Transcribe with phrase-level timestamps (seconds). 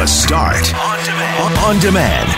[0.00, 1.58] The Start on demand.
[1.58, 2.30] On demand.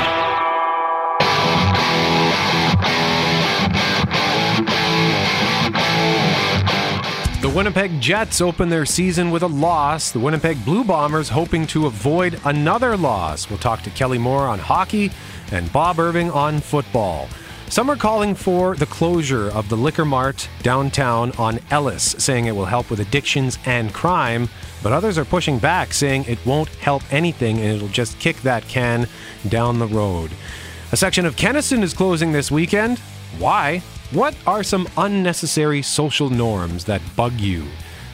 [7.41, 10.11] The Winnipeg Jets open their season with a loss.
[10.11, 13.49] The Winnipeg Blue Bombers hoping to avoid another loss.
[13.49, 15.13] We'll talk to Kelly Moore on hockey
[15.53, 17.29] and Bob Irving on football.
[17.73, 22.55] Some are calling for the closure of the Liquor Mart downtown on Ellice, saying it
[22.55, 24.51] will help with addictions and crime,
[24.83, 28.63] but others are pushing back, saying it won't help anything and it'll just kick that
[28.69, 29.09] can
[29.49, 30.33] down the road.
[30.93, 32.99] A section of Kenaston is closing this weekend.
[33.39, 33.79] Why?
[34.11, 37.65] What are some unnecessary social norms that bug you?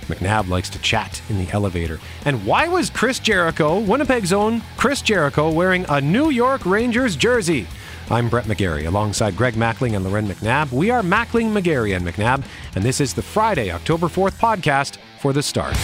[0.02, 1.98] McNabb likes to chat in the elevator.
[2.24, 7.66] And why was Chris Jericho, Winnipeg's own Chris Jericho, wearing a New York Rangers jersey?
[8.10, 10.72] I'm Brett McGarry alongside Greg Mackling and Loren McNabb.
[10.72, 12.42] We are Mackling, McGarry, and McNabb,
[12.74, 15.74] and this is the Friday, October 4th podcast for The Start.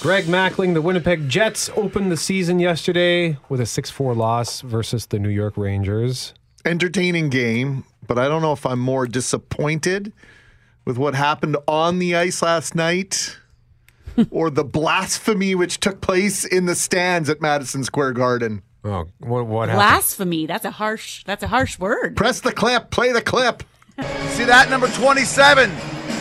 [0.00, 5.06] Greg Mackling, the Winnipeg Jets opened the season yesterday with a 6 4 loss versus
[5.06, 6.34] the New York Rangers.
[6.64, 10.12] Entertaining game, but I don't know if I'm more disappointed
[10.84, 13.38] with what happened on the ice last night
[14.32, 18.62] or the blasphemy which took place in the stands at Madison Square Garden.
[18.82, 19.86] Oh, what, what happened?
[19.86, 20.46] Blasphemy.
[20.46, 21.22] That's a harsh.
[21.22, 22.16] That's a harsh word.
[22.16, 23.62] Press the clip, play the clip.
[24.30, 25.70] See that number 27,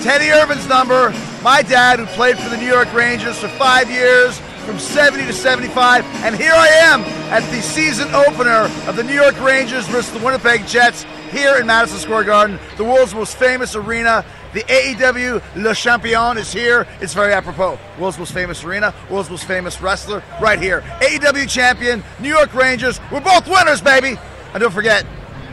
[0.03, 1.09] Teddy Irvine's number.
[1.41, 5.33] My dad, who played for the New York Rangers for five years, from 70 to
[5.33, 7.01] 75, and here I am
[7.33, 11.67] at the season opener of the New York Rangers versus the Winnipeg Jets here in
[11.67, 14.25] Madison Square Garden, the world's most famous arena.
[14.53, 16.88] The AEW Le Champion is here.
[17.02, 17.77] It's very apropos.
[17.99, 20.81] World's most famous arena, world's most famous wrestler, right here.
[21.02, 23.00] AEW champion, New York Rangers.
[23.11, 24.17] We're both winners, baby.
[24.53, 25.05] And don't forget,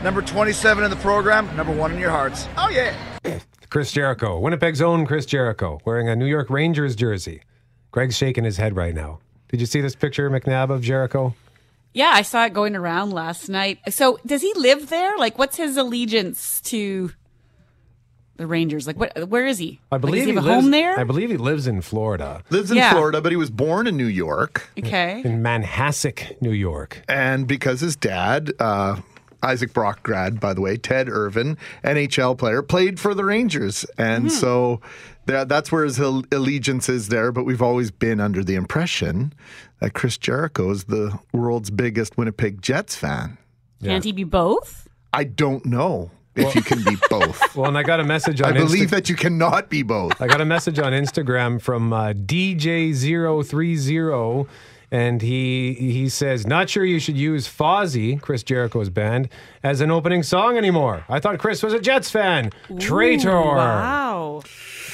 [0.03, 2.47] number 27 in the program, number one in your hearts.
[2.57, 2.95] Oh, yeah.
[3.69, 7.41] Chris Jericho, Winnipeg's own Chris Jericho, wearing a New York Rangers jersey.
[7.91, 9.19] Greg's shaking his head right now.
[9.49, 11.35] Did you see this picture, McNabb, of Jericho?
[11.97, 13.79] Yeah, I saw it going around last night.
[13.91, 15.17] So, does he live there?
[15.17, 17.11] Like, what's his allegiance to
[18.35, 18.85] the Rangers?
[18.85, 19.27] Like, what?
[19.29, 19.79] Where is he?
[19.91, 20.99] I believe does he have a lives, home there.
[20.99, 22.91] I believe he lives in Florida, Lives in Yeah.
[22.91, 24.69] Florida, but he was born in New York.
[24.77, 25.21] okay.
[25.25, 27.01] in Manhasset, New York.
[27.09, 28.97] And because his dad, uh,
[29.41, 33.85] Isaac Brock grad, by the way, Ted Irvine, NHL player, played for the Rangers.
[33.97, 37.31] And so that, that's where his allegiance is there.
[37.31, 39.33] But we've always been under the impression
[39.79, 43.37] that Chris Jericho is the world's biggest Winnipeg Jets fan.
[43.83, 44.87] Can't he be both?
[45.13, 47.41] I don't know if you can be both.
[47.55, 48.49] Well, and I got a message on.
[48.49, 50.21] I believe Insta- that you cannot be both.
[50.21, 54.47] I got a message on Instagram from uh, DJ030
[54.91, 59.29] and he he says not sure you should use Fozzy, Chris Jericho's band,
[59.63, 61.05] as an opening song anymore.
[61.09, 62.51] I thought Chris was a Jets fan.
[62.79, 63.31] Traitor.
[63.31, 64.41] Wow.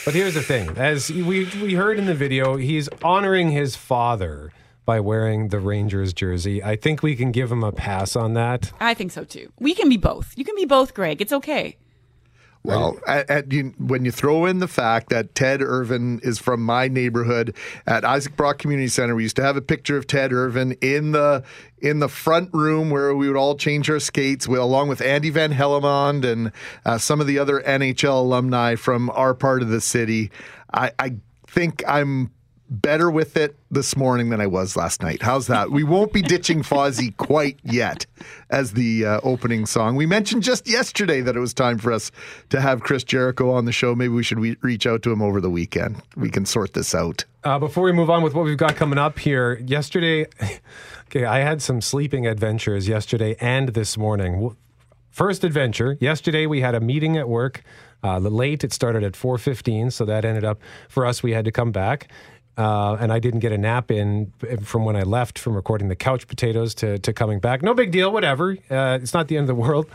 [0.06, 4.52] But here's the thing: as we we heard in the video, he's honoring his father
[4.86, 6.62] by wearing the Rangers jersey.
[6.62, 8.74] I think we can give him a pass on that.
[8.82, 9.54] I think so too.
[9.60, 10.34] We can be both.
[10.36, 11.22] You can be both, Greg.
[11.22, 11.78] It's okay.
[12.66, 16.62] Well, at, at, you, when you throw in the fact that Ted Irvine is from
[16.62, 20.32] my neighborhood at Isaac Brock Community Center, we used to have a picture of Ted
[20.32, 21.44] Irvine in the
[21.80, 25.52] in the front room where we would all change our skates, along with Andy Van
[25.52, 26.54] Hellemond and
[26.86, 30.32] uh, some of the other NHL alumni from our part of the city.
[30.74, 31.16] I, I
[31.48, 32.32] think I'm
[32.74, 35.22] better with it this morning than I was last night.
[35.22, 35.70] How's that?
[35.70, 38.06] We won't be ditching Fozzy quite yet
[38.50, 39.96] as the uh, opening song.
[39.96, 42.12] We mentioned just yesterday that it was time for us
[42.50, 43.94] to have Chris Jericho on the show.
[43.94, 46.02] Maybe we should we- reach out to him over the weekend.
[46.16, 47.26] We can sort this out.
[47.44, 50.26] Uh, before we move on with what we've got coming up here, yesterday,
[51.08, 54.56] okay, I had some sleeping adventures yesterday and this morning.
[55.12, 57.62] First adventure, yesterday we had a meeting at work.
[58.04, 61.52] Uh, late, it started at 4.15, so that ended up, for us, we had to
[61.52, 62.10] come back.
[62.56, 64.32] Uh, and I didn't get a nap in
[64.62, 67.64] from when I left from recording the couch potatoes to, to coming back.
[67.64, 68.52] No big deal, whatever.
[68.70, 69.88] Uh, it's not the end of the world.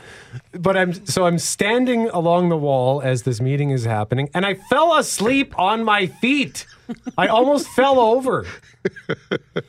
[0.52, 4.55] But I'm so I'm standing along the wall as this meeting is happening, and I
[4.55, 6.66] fell asleep on my feet.
[7.16, 8.44] I almost fell over.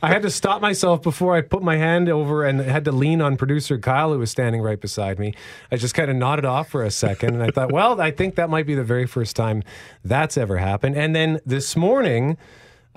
[0.01, 3.21] I had to stop myself before I put my hand over and had to lean
[3.21, 5.35] on producer Kyle, who was standing right beside me.
[5.71, 8.33] I just kind of nodded off for a second, and I thought, well, I think
[8.35, 9.61] that might be the very first time
[10.03, 10.95] that's ever happened.
[10.95, 12.37] And then this morning,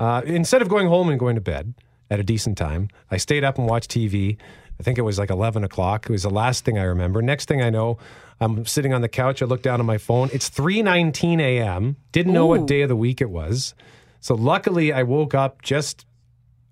[0.02, 1.74] uh, instead of going home and going to bed
[2.10, 4.36] at a decent time, I stayed up and watched TV.
[4.80, 6.06] I think it was like 11 o'clock.
[6.06, 7.22] It was the last thing I remember.
[7.22, 7.98] Next thing I know,
[8.40, 9.42] I'm sitting on the couch.
[9.42, 10.28] I look down on my phone.
[10.32, 11.96] It's 3:19 a.m.
[12.10, 13.74] Didn't know what day of the week it was.
[14.18, 16.04] So luckily, I woke up just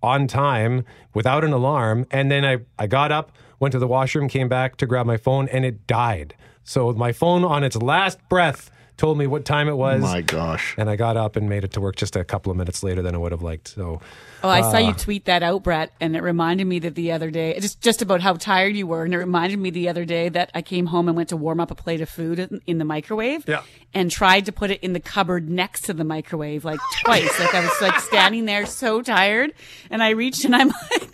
[0.03, 0.85] on time
[1.15, 2.07] without an alarm.
[2.11, 3.31] And then I, I got up,
[3.61, 6.35] went to the washroom, came back to grab my phone, and it died.
[6.65, 10.03] So my phone on its last breath told me what time it was.
[10.03, 10.75] Oh my gosh.
[10.77, 13.01] And I got up and made it to work just a couple of minutes later
[13.01, 13.69] than I would have liked.
[13.69, 14.01] So
[14.45, 17.13] Oh, I saw you uh, tweet that out, Brett, and it reminded me that the
[17.13, 20.05] other day, just just about how tired you were, and it reminded me the other
[20.07, 22.61] day that I came home and went to warm up a plate of food in,
[22.67, 23.63] in the microwave, Yeah.
[23.93, 27.39] and tried to put it in the cupboard next to the microwave like twice.
[27.41, 29.53] like I was like standing there so tired,
[29.91, 31.11] and I reached and I'm like,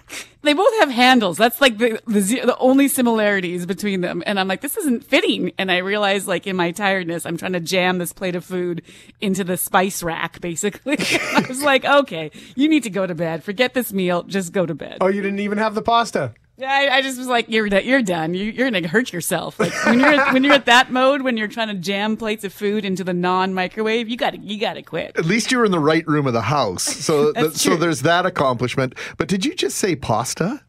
[0.47, 1.37] they both have handles.
[1.37, 5.53] That's like the the, the only similarities between them, and I'm like, this isn't fitting.
[5.59, 8.83] And I realized, like in my tiredness, I'm trying to jam this plate of food
[9.21, 10.99] into the spice rack, basically.
[10.99, 13.45] I was like, okay, you need to go to bed.
[13.45, 14.23] Forget this meal.
[14.23, 14.99] Just go to bed.
[15.01, 16.35] Oh, you didn't even have the pasta.
[16.59, 18.33] Yeah, I, I just was like, you're you're done.
[18.33, 19.61] You, you're gonna hurt yourself.
[19.61, 22.53] Like when you're when you're at that mode, when you're trying to jam plates of
[22.53, 25.13] food into the non microwave, you got to you got to quit.
[25.19, 26.83] At least you were in the right room of the house.
[26.83, 28.95] So, th- so there's that accomplishment.
[29.19, 30.63] But did you just say pasta?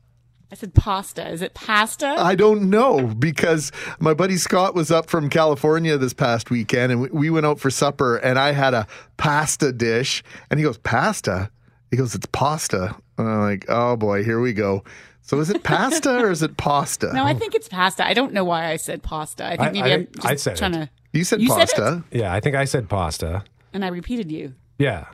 [0.51, 1.27] I said pasta.
[1.29, 2.15] Is it pasta?
[2.17, 7.01] I don't know because my buddy Scott was up from California this past weekend and
[7.01, 8.87] we- we went out for supper and I had a
[9.17, 11.49] pasta dish and he goes, Pasta?
[11.91, 12.95] He goes, It's pasta.
[13.17, 14.83] And I'm like, Oh boy, here we go.
[15.27, 17.11] So is it pasta or is it pasta?
[17.13, 18.07] no, I think it's pasta.
[18.07, 19.45] I don't know why I said pasta.
[19.45, 20.57] I think I- maybe I- I, am just I said it.
[20.57, 20.89] trying to.
[21.11, 22.03] You said You said pasta.
[22.11, 23.43] Yeah, I think I said pasta.
[23.73, 24.53] And I repeated you.
[24.79, 25.05] Yeah.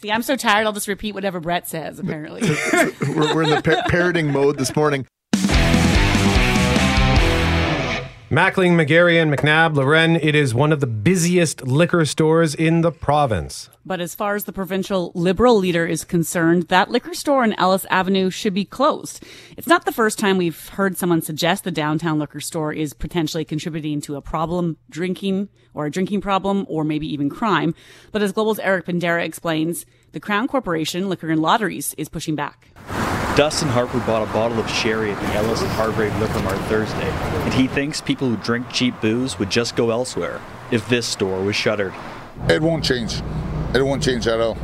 [0.00, 0.64] See, I'm so tired.
[0.66, 1.98] I'll just repeat whatever Brett says.
[1.98, 2.42] Apparently,
[3.00, 5.06] we're, we're in the par- parroting mode this morning.
[8.32, 12.90] Mackling, McGarry, and McNabb, Loren, it is one of the busiest liquor stores in the
[12.90, 13.68] province.
[13.84, 17.84] but as far as the provincial Liberal leader is concerned, that liquor store on Ellice
[17.90, 19.22] Avenue should be closed.
[19.58, 23.44] It's not the first time we've heard someone suggest the downtown liquor store is potentially
[23.44, 27.74] contributing to a problem drinking or a drinking problem or maybe even crime.
[28.12, 32.70] But as Global's Eric Pindera explains, the Crown Corporation Liquor and Lotteries is pushing back.
[33.34, 37.08] Dustin Harper bought a bottle of sherry at the Ellice and Hargrave Liquor Mart Thursday,
[37.08, 40.38] and he thinks people who drink cheap booze would just go elsewhere
[40.70, 41.94] if this store was shuttered.
[42.50, 43.22] It won't change.
[43.74, 44.58] It won't change at all.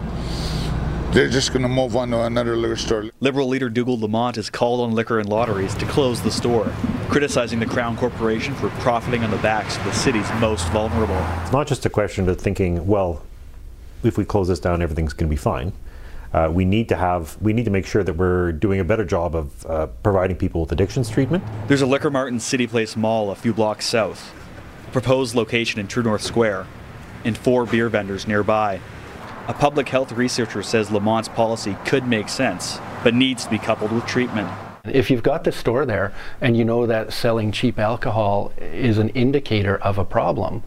[1.12, 3.06] They're just going to move on to another liquor store.
[3.20, 6.70] Liberal leader Dougal Lamont has called on liquor and lotteries to close the store,
[7.08, 11.16] criticizing the Crown Corporation for profiting on the backs of the city's most vulnerable.
[11.40, 13.22] It's not just a question of thinking, well,
[14.02, 15.72] if we close this down, everything's going to be fine.
[16.32, 19.04] Uh, we need to have, we need to make sure that we're doing a better
[19.04, 21.42] job of uh, providing people with addictions treatment.
[21.68, 24.34] There's a Liquor Mart in City Place Mall a few blocks south,
[24.86, 26.66] a proposed location in True North Square,
[27.24, 28.80] and four beer vendors nearby.
[29.48, 33.92] A public health researcher says Lamont's policy could make sense, but needs to be coupled
[33.92, 34.50] with treatment.
[34.84, 39.08] If you've got the store there and you know that selling cheap alcohol is an
[39.10, 40.62] indicator of a problem,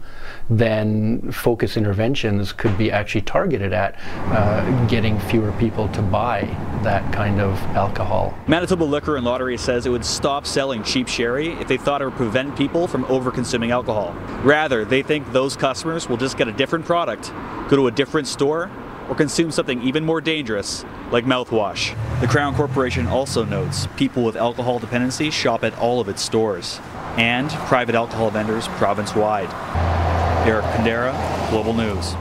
[0.50, 6.42] then focus interventions could be actually targeted at uh, getting fewer people to buy
[6.82, 8.36] that kind of alcohol.
[8.46, 12.06] Manitoba Liquor and Lottery says it would stop selling cheap sherry if they thought it
[12.06, 14.14] would prevent people from over-consuming alcohol.
[14.42, 17.32] Rather, they think those customers will just get a different product,
[17.68, 18.70] go to a different store,
[19.08, 21.96] or consume something even more dangerous, like mouthwash.
[22.20, 26.80] The Crown Corporation also notes people with alcohol dependency shop at all of its stores,
[27.16, 30.21] and private alcohol vendors province-wide.
[30.44, 32.14] Eric Pindera, Global News.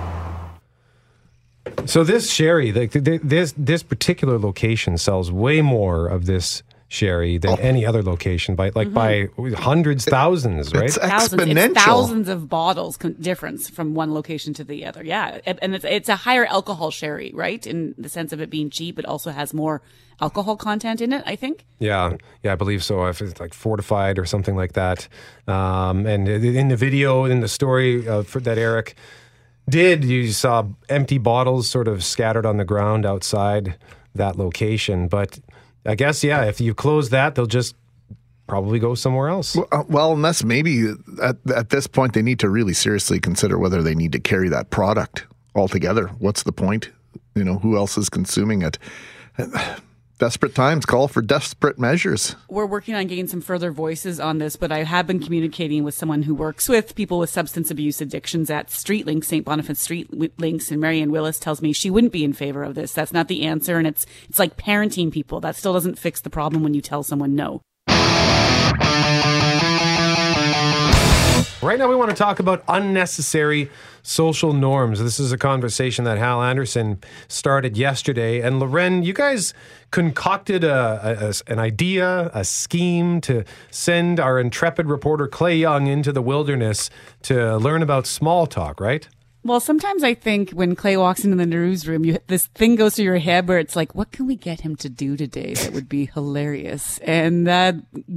[1.90, 6.62] So this sherry, like th- th- this this particular location sells way more of this
[6.92, 10.84] sherry than any other location by like by hundreds, thousands, right?
[10.86, 11.66] It's Thousands, exponential.
[11.72, 15.02] it's thousands of bottles con- difference from one location to the other.
[15.02, 17.66] Yeah, and and it's it's a higher alcohol sherry, right?
[17.66, 19.82] In the sense of it being cheap, it also has more
[20.20, 21.24] alcohol content in it.
[21.26, 21.66] I think.
[21.80, 23.06] Yeah, yeah, I believe so.
[23.06, 25.08] If it's like fortified or something like that.
[25.48, 28.96] Um, and in the video, in the story uh, for, that Eric
[29.70, 33.78] did, you saw empty bottles sort of scattered on the ground outside
[34.14, 35.08] that location.
[35.08, 35.40] But
[35.86, 37.76] I guess, yeah, if you close that, they'll just
[38.48, 39.58] probably go somewhere else.
[39.58, 43.82] Uh, well, unless maybe at, at this point they need to really seriously consider whether
[43.82, 46.08] they need to carry that product altogether.
[46.20, 46.90] What's the point?
[47.34, 48.78] You know, who else is consuming it?
[50.22, 52.36] Desperate times call for desperate measures.
[52.48, 55.96] We're working on getting some further voices on this, but I have been communicating with
[55.96, 59.44] someone who works with people with substance abuse addictions at Street Links, St.
[59.44, 62.94] Boniface Street Links, and Marianne Willis tells me she wouldn't be in favor of this.
[62.94, 65.42] That's not the answer, and it's it's like parenting people.
[65.42, 67.64] That still doesn't fix the problem when you tell someone no.
[71.62, 73.70] Right now, we want to talk about unnecessary
[74.02, 75.00] social norms.
[75.00, 78.42] This is a conversation that Hal Anderson started yesterday.
[78.42, 79.54] And Loren, you guys
[79.92, 86.12] concocted a, a- an idea, a scheme to send our intrepid reporter Clay Young into
[86.12, 86.90] the wilderness
[87.24, 89.08] to learn about small talk, right?
[89.44, 93.06] Well, sometimes I think when Clay walks into the newsroom, you, this thing goes through
[93.06, 95.90] your head where it's like, what can we get him to do today that would
[95.90, 97.00] be hilarious?
[97.00, 97.74] And uh,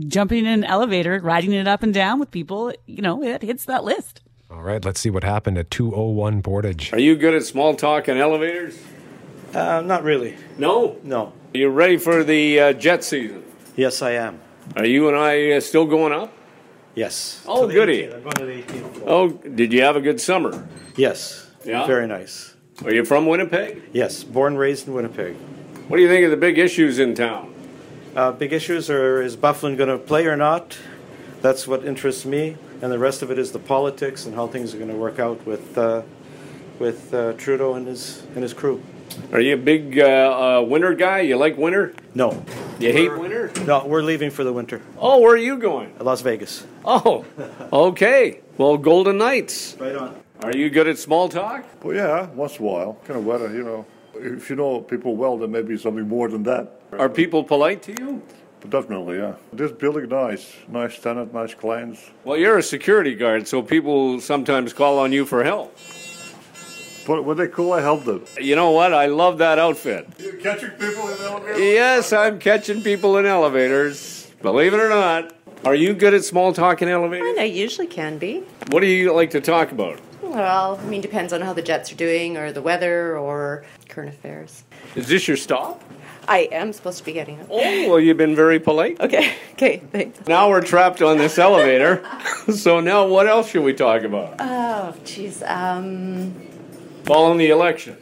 [0.07, 3.65] jumping in an elevator, riding it up and down with people, you know, it hits
[3.65, 4.21] that list.
[4.51, 6.93] All right, let's see what happened at 201 Portage.
[6.93, 8.79] Are you good at small talk and elevators?
[9.55, 10.37] Uh, not really.
[10.59, 10.99] No?
[11.03, 11.33] No.
[11.55, 13.45] Are you ready for the uh, jet season?
[13.77, 14.41] Yes, I am.
[14.77, 16.33] Are you and I uh, still going up?
[16.95, 17.43] Yes.
[17.47, 18.03] Oh, To the goody.
[18.03, 18.15] 18th.
[18.15, 19.09] I'm going to the 18th floor.
[19.09, 20.67] Oh, did you have a good summer?
[20.97, 21.49] Yes.
[21.65, 21.87] Yeah?
[21.87, 22.55] Very nice.
[22.85, 23.83] Are you from Winnipeg?
[23.93, 24.25] Yes.
[24.25, 25.37] Born, and raised in Winnipeg.
[25.89, 27.55] What do you think of the big issues in town?
[28.17, 30.79] Uh, big issues are is Byfuglien going to play or not?
[31.43, 34.75] That's what interests me, and the rest of it is the politics and how things
[34.75, 36.03] are going to work out with uh,
[36.79, 38.83] with uh, Trudeau and his and his crew.
[39.33, 40.05] Are you a big uh,
[40.61, 41.21] uh, winter guy?
[41.21, 41.95] You like winter?
[42.15, 42.45] No.
[42.79, 43.53] You hate winter?
[43.67, 44.81] No, we're leaving for the winter.
[44.99, 45.95] Oh, where are you going?
[46.01, 46.67] Las Vegas.
[46.85, 47.25] Oh,
[47.73, 48.41] okay.
[48.59, 49.77] Well, Golden Knights.
[49.79, 50.21] Right on.
[50.43, 51.65] Are you good at small talk?
[51.83, 52.95] Well, yeah, once in a while.
[53.07, 53.87] Kind of weather, you know.
[54.15, 56.81] If you know people well, then maybe something more than that.
[56.93, 58.23] Are people polite to you?
[58.69, 59.35] Definitely, yeah.
[59.53, 60.55] This building nice.
[60.69, 62.11] Nice tenant, nice clients.
[62.25, 65.77] Well, you're a security guard, so people sometimes call on you for help.
[67.07, 68.25] But when they call, I help them.
[68.41, 68.95] You know what?
[68.95, 70.09] I love that outfit.
[70.19, 71.59] You're catching people in the elevator?
[71.59, 74.31] Yes, I'm catching people in elevators.
[74.41, 75.33] Believe it or not.
[75.65, 77.39] Are you good at small talk in elevators?
[77.39, 78.43] I usually can be.
[78.71, 79.99] What do you like to talk about?
[80.21, 84.11] Well, I mean, depends on how the Jets are doing, or the weather, or current
[84.11, 84.65] affairs.
[84.95, 85.83] Is this your stop?
[86.29, 87.47] I am supposed to be getting up.
[87.51, 89.01] Oh, well, you've been very polite.
[89.01, 90.27] Okay, okay, thanks.
[90.27, 92.05] Now we're trapped on this elevator.
[92.55, 94.35] so now what else should we talk about?
[94.41, 95.43] Oh, jeez.
[95.49, 96.35] Um,
[97.05, 97.97] Following the election.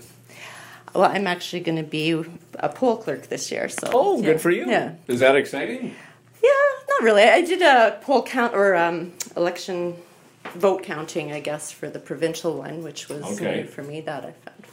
[0.95, 2.11] well, I'm actually going to be
[2.55, 3.89] a poll clerk this year, so.
[3.93, 4.27] Oh, yeah.
[4.27, 4.69] good for you.
[4.69, 5.95] Yeah, Is that exciting?
[6.43, 6.51] Yeah,
[6.89, 7.23] not really.
[7.23, 9.97] I did a poll count or um, election
[10.55, 13.63] vote counting, I guess, for the provincial one, which was Okay.
[13.63, 14.67] uh, for me that I found.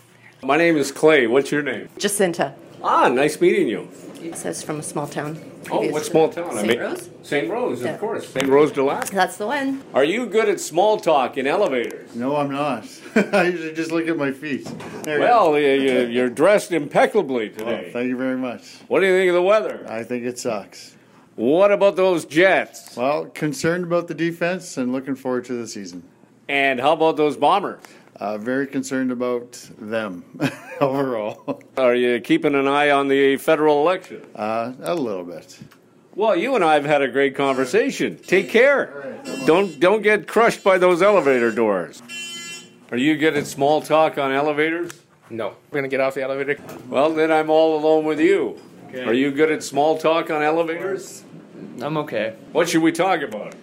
[0.43, 1.27] My name is Clay.
[1.27, 1.89] What's your name?
[1.97, 2.55] Jacinta.
[2.81, 3.89] Ah, nice meeting you.
[4.21, 5.37] It says from a small town.
[5.69, 6.49] Oh, what small town?
[6.51, 6.67] I St.
[6.67, 7.09] mean- Rose.
[7.23, 7.49] St.
[7.49, 7.89] Rose, Yeah.
[7.91, 8.27] of course.
[8.29, 8.47] St.
[8.47, 9.07] Rose de Lac.
[9.09, 9.81] That's the one.
[9.93, 12.15] Are you good at small talk in elevators?
[12.15, 12.85] No, I'm not.
[13.15, 14.65] I usually just look at my feet.
[15.03, 17.65] There Well, you, you- you're dressed impeccably go.
[17.65, 17.91] Well, today.
[17.91, 18.77] thank you very much.
[18.87, 19.85] What do you think of the weather?
[19.89, 20.95] I think it sucks.
[21.39, 22.97] What about those Jets?
[22.97, 26.03] Well, concerned about the defense and looking forward to the season.
[26.49, 27.79] And how about those Bombers?
[28.17, 30.25] Uh, very concerned about them
[30.81, 31.63] overall.
[31.77, 34.21] Are you keeping an eye on the federal election?
[34.35, 35.57] Uh, a little bit.
[36.13, 38.17] Well, you and I have had a great conversation.
[38.17, 39.21] Take care.
[39.45, 42.03] Don't don't get crushed by those elevator doors.
[42.91, 44.91] Are you good at small talk on elevators?
[45.29, 45.55] No.
[45.71, 46.57] We're going to get off the elevator.
[46.89, 48.59] Well, then I'm all alone with you.
[48.93, 51.23] Are you good at small talk on elevators?
[51.81, 52.35] I'm okay.
[52.51, 53.55] What should we talk about?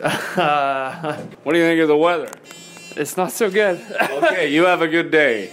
[0.00, 2.30] Uh, What do you think of the weather?
[2.96, 3.80] it's not so good.
[4.00, 5.52] Okay, you have a good day.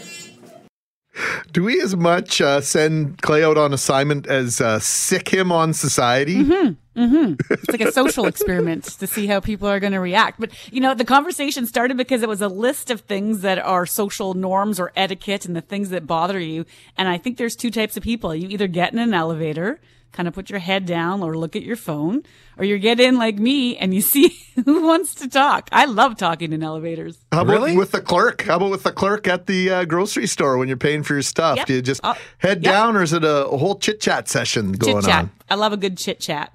[1.52, 5.74] Do we as much uh, send Clay out on assignment as uh, sick him on
[5.74, 6.44] society?
[6.44, 7.36] Mm-hmm.
[7.50, 10.40] It's like a social experiment to see how people are going to react.
[10.40, 13.86] But, you know, the conversation started because it was a list of things that are
[13.86, 16.66] social norms or etiquette and the things that bother you.
[16.98, 18.36] And I think there's two types of people.
[18.36, 19.80] You either get in an elevator,
[20.16, 22.24] kind of put your head down or look at your phone,
[22.58, 25.68] or you get in like me and you see who wants to talk.
[25.72, 27.18] I love talking in elevators.
[27.32, 28.44] How about with the clerk?
[28.44, 31.22] How about with the clerk at the uh, grocery store when you're paying for your
[31.22, 31.58] stuff?
[31.58, 31.68] Yep.
[31.68, 32.74] Do you just Uh, head yep.
[32.74, 35.24] down, or is it a, a whole chit chat session going Chit chat.
[35.26, 35.32] on?
[35.50, 36.54] I love a good chit chat.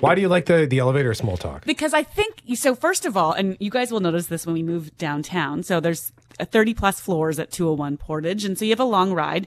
[0.00, 1.64] Why do you like the, the elevator small talk?
[1.64, 2.74] Because I think so.
[2.74, 5.62] First of all, and you guys will notice this when we move downtown.
[5.62, 9.12] So there's a 30 plus floors at 201 Portage, and so you have a long
[9.12, 9.46] ride.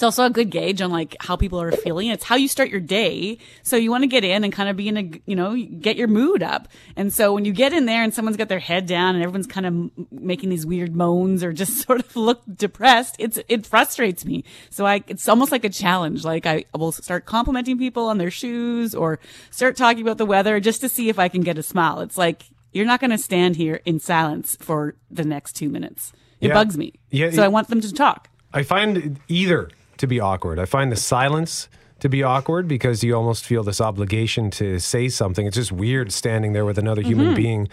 [0.00, 2.08] It's also a good gauge on like how people are feeling.
[2.08, 3.36] It's how you start your day.
[3.62, 5.96] So you want to get in and kind of be in a, you know, get
[5.96, 6.68] your mood up.
[6.96, 9.46] And so when you get in there and someone's got their head down and everyone's
[9.46, 13.66] kind of m- making these weird moans or just sort of look depressed, it's, it
[13.66, 14.42] frustrates me.
[14.70, 16.24] So I, it's almost like a challenge.
[16.24, 19.18] Like I will start complimenting people on their shoes or
[19.50, 22.00] start talking about the weather just to see if I can get a smile.
[22.00, 26.14] It's like, you're not going to stand here in silence for the next two minutes.
[26.40, 26.54] It Yeah.
[26.54, 26.94] bugs me.
[27.10, 28.30] Yeah, so I want them to talk.
[28.54, 29.68] I find either
[30.00, 30.58] to be awkward.
[30.58, 31.68] I find the silence
[32.00, 35.46] to be awkward because you almost feel this obligation to say something.
[35.46, 37.36] It's just weird standing there with another human Mhm.
[37.36, 37.68] being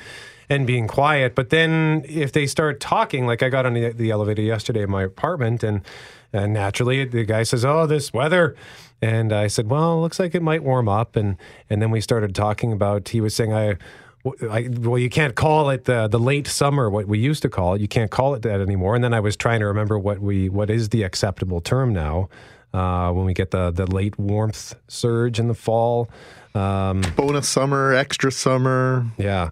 [0.49, 1.35] and being quiet.
[1.35, 4.89] But then if they start talking, like I got on the, the elevator yesterday in
[4.89, 5.81] my apartment, and,
[6.31, 8.55] and naturally the guy says, "Oh, this weather."
[9.01, 11.37] And I said, "Well, it looks like it might warm up." And
[11.69, 13.09] and then we started talking about.
[13.09, 13.75] He was saying, "I."
[14.49, 17.73] I, well, you can't call it the the late summer, what we used to call
[17.75, 17.81] it.
[17.81, 18.95] You can't call it that anymore.
[18.95, 22.29] And then I was trying to remember what we what is the acceptable term now
[22.73, 26.09] uh, when we get the the late warmth surge in the fall.
[26.55, 29.05] Um, Bonus summer, extra summer.
[29.17, 29.49] Yeah.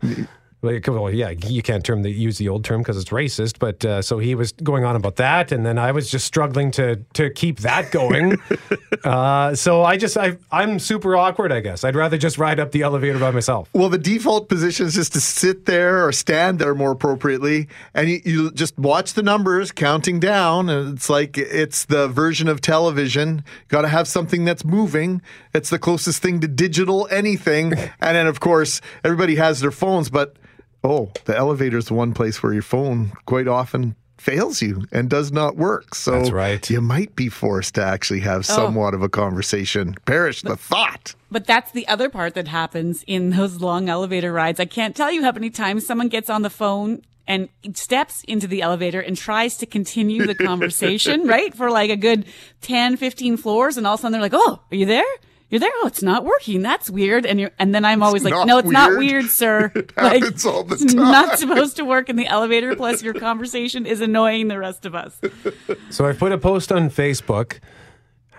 [0.65, 3.60] Like, well, yeah, you can't term the use the old term because it's racist.
[3.60, 6.72] But uh, so he was going on about that, and then I was just struggling
[6.72, 8.38] to to keep that going.
[9.03, 11.51] uh, so I just I I'm super awkward.
[11.51, 13.69] I guess I'd rather just ride up the elevator by myself.
[13.74, 18.10] Well, the default position is just to sit there or stand there more appropriately, and
[18.10, 20.69] you, you just watch the numbers counting down.
[20.69, 23.43] And it's like it's the version of television.
[23.67, 25.22] Got to have something that's moving.
[25.53, 27.74] It's the closest thing to digital anything.
[28.01, 30.36] and then, of course, everybody has their phones, but
[30.86, 35.10] oh, the elevator is the one place where your phone quite often fails you and
[35.10, 35.94] does not work.
[35.94, 36.68] So That's right.
[36.70, 38.42] you might be forced to actually have Oh.
[38.56, 39.96] somewhat of a conversation.
[40.06, 41.13] Perish the thought.
[41.30, 44.60] But that's the other part that happens in those long elevator rides.
[44.60, 48.48] I can't tell you how many times someone gets on the phone and steps into
[48.48, 51.54] the elevator and tries to continue the conversation, right?
[51.54, 52.25] For like a good
[52.62, 53.77] 10, 15 floors.
[53.77, 55.04] And all of a sudden they're like, Oh, are you there?
[55.56, 55.72] You're there.
[55.84, 56.64] Oh, it's not working.
[56.64, 57.26] That's weird.
[57.26, 59.00] And you're, and then I'm always like, no, it's not weird.
[59.00, 59.72] weird, sir.
[59.76, 62.76] It like, happens all the it's not supposed to work in the elevator.
[62.76, 65.18] Plus your conversation is annoying the rest of us.
[65.92, 67.60] So I put a post on Facebook.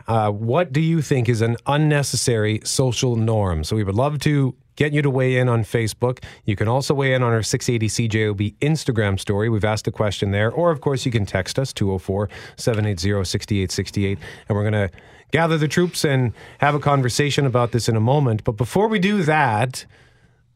[0.07, 3.65] Uh, what do you think is an unnecessary social norm?
[3.65, 6.23] So we would love to get you to weigh in on Facebook.
[6.45, 9.49] You can also weigh in on our 680 CJOB Instagram story.
[9.49, 10.53] We've asked a question there.
[10.53, 14.19] Or, of course, you can text us 204 780 6868.
[14.51, 14.91] And we're going to
[15.33, 18.45] gather the troops and have a conversation about this in a moment.
[18.45, 19.87] But before we do that,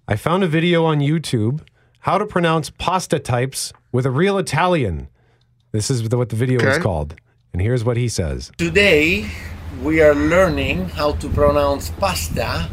[0.08, 1.60] I found a video on YouTube
[2.00, 5.08] how to pronounce pasta types with a real Italian.
[5.72, 7.14] This is what the video is called.
[7.52, 8.50] And here's what he says.
[8.56, 9.30] Today
[9.82, 12.68] we are learning how to pronounce pasta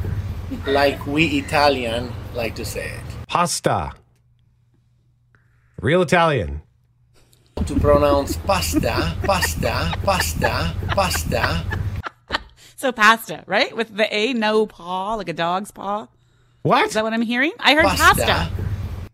[0.66, 3.02] like we Italian like to say it.
[3.28, 3.92] Pasta.
[5.82, 6.62] Real Italian.
[7.66, 11.66] To pronounce pasta, pasta, pasta, pasta.
[12.82, 13.76] So pasta, right?
[13.76, 16.08] With the A, no paw, like a dog's paw.
[16.62, 16.86] What?
[16.88, 17.52] Is that what I'm hearing?
[17.60, 18.24] I heard Pasta.
[18.26, 18.52] pasta.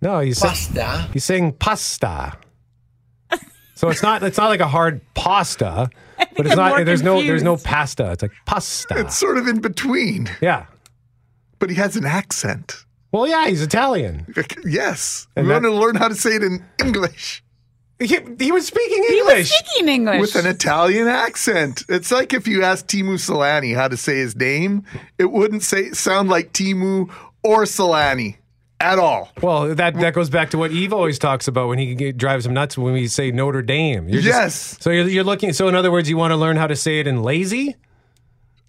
[0.02, 1.10] No, he's Pasta.
[1.14, 2.34] he's saying pasta.
[3.76, 7.02] So it's not it's not like a hard pasta, but it's I'm not more there's
[7.04, 8.12] no there's no pasta.
[8.12, 9.00] It's like pasta.
[9.00, 10.30] It's sort of in between.
[10.42, 10.68] yeah.
[11.60, 12.86] But he has an accent.
[13.12, 14.26] Well, yeah, he's Italian.
[14.66, 15.28] Yes.
[15.36, 17.43] And we that- want to learn how to say it in English.
[18.04, 19.38] He, he was speaking He English.
[19.40, 20.20] was speaking English.
[20.22, 21.84] With an Italian accent.
[21.90, 24.84] It's like if you asked Teemu Selanne how to say his name,
[25.18, 27.10] it wouldn't say sound like Teemu
[27.44, 28.36] or Selanne
[28.80, 29.32] at all.
[29.42, 32.54] Well, that that goes back to what Eve always talks about when he drives him
[32.54, 34.10] nuts when we say Notre Dame.
[34.10, 34.78] You're just- Yes.
[34.82, 35.54] so you're, you're looking.
[35.54, 37.76] So in other words, you want to learn how to say it in lazy.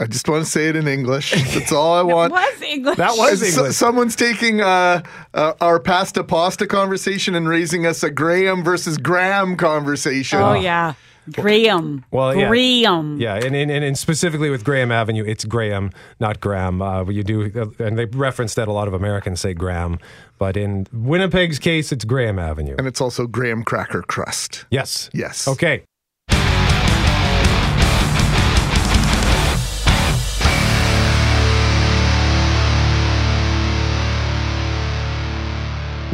[0.00, 1.30] I just want to say it in English.
[1.54, 2.32] That's all I want.
[2.32, 2.96] was English.
[2.96, 3.76] That was So- English.
[3.76, 5.02] someone's taking uh,
[5.34, 10.40] uh, our pasta pasta conversation and raising us a Graham versus Graham conversation.
[10.40, 10.94] Oh yeah,
[11.30, 12.04] Graham.
[12.10, 12.48] Well, yeah.
[12.48, 13.20] Graham.
[13.20, 16.82] Yeah, and, and, and specifically with Graham Avenue, it's Graham, not Graham.
[16.82, 19.98] Uh, you do, and they reference that a lot of Americans say Graham,
[20.38, 22.74] but in Winnipeg's case, it's Graham Avenue.
[22.78, 24.66] And it's also Graham cracker crust.
[24.70, 25.08] Yes.
[25.14, 25.46] Yes.
[25.48, 25.84] Okay.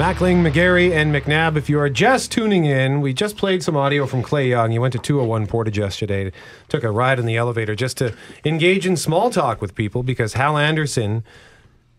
[0.01, 1.59] Mackling, McGarry, and McNabb.
[1.59, 4.71] If you are just tuning in, we just played some audio from Clay Young.
[4.71, 6.33] He went to 201 Portage yesterday,
[6.71, 10.33] took a ride in the elevator just to engage in small talk with people because
[10.33, 11.23] Hal Anderson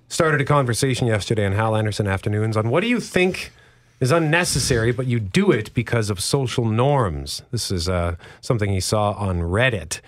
[0.08, 3.52] started a conversation yesterday on Hal Anderson Afternoons on what do you think
[4.00, 7.44] is unnecessary, but you do it because of social norms.
[7.52, 10.02] This is uh, something he saw on Reddit.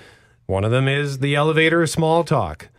[0.47, 2.69] One of them is the elevator small talk.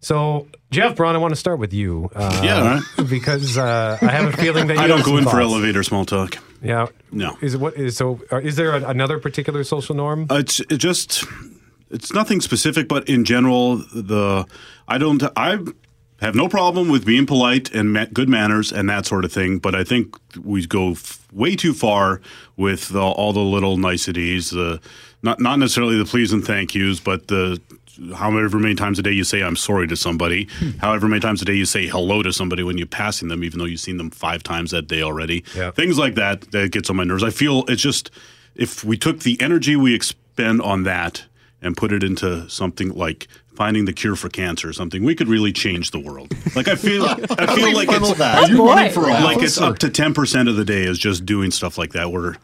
[0.00, 2.10] So, Jeff Braun, I want to start with you.
[2.14, 3.08] Uh, Yeah, right.
[3.08, 6.04] Because uh, I have a feeling that you I don't go in for elevator small
[6.06, 6.36] talk.
[6.62, 6.86] Yeah.
[7.12, 7.36] No.
[7.42, 8.20] Is it what is so?
[8.32, 10.26] uh, Is there a, another particular social norm?
[10.30, 11.24] Uh, It's it just
[11.90, 14.46] it's nothing specific, but in general, the
[14.88, 15.58] I don't I
[16.20, 19.58] have no problem with being polite and ma- good manners and that sort of thing.
[19.58, 22.20] But I think we go f- way too far
[22.56, 24.50] with the, all the little niceties.
[24.50, 24.80] The
[25.22, 27.58] not not necessarily the please and thank yous, but the
[28.14, 30.70] however many times a day you say I'm sorry to somebody, hmm.
[30.78, 33.58] however many times a day you say hello to somebody when you're passing them, even
[33.58, 35.44] though you've seen them five times that day already.
[35.54, 35.70] Yeah.
[35.70, 37.22] Things like that that gets on my nerves.
[37.22, 38.10] I feel it's just
[38.54, 41.24] if we took the energy we expend on that
[41.62, 45.28] and put it into something like finding the cure for cancer or something, we could
[45.28, 46.32] really change the world.
[46.56, 48.44] Like I feel, I feel like it's that?
[48.44, 48.66] Are you boy.
[48.68, 51.76] running for like it's up to ten percent of the day is just doing stuff
[51.76, 52.10] like that.
[52.10, 52.36] Where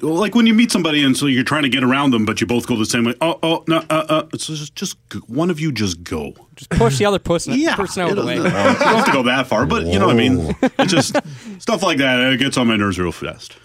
[0.00, 2.46] like when you meet somebody and so you're trying to get around them, but you
[2.46, 3.14] both go the same way.
[3.20, 4.26] Oh, oh, no, uh, uh.
[4.34, 6.34] It's just, just g- one of you just go.
[6.56, 8.36] Just push the other person, person out of the way.
[8.36, 10.54] you don't have to go that far, but you know what I mean.
[10.78, 11.16] It's just
[11.60, 12.20] stuff like that.
[12.32, 13.56] It gets on my nerves real fast.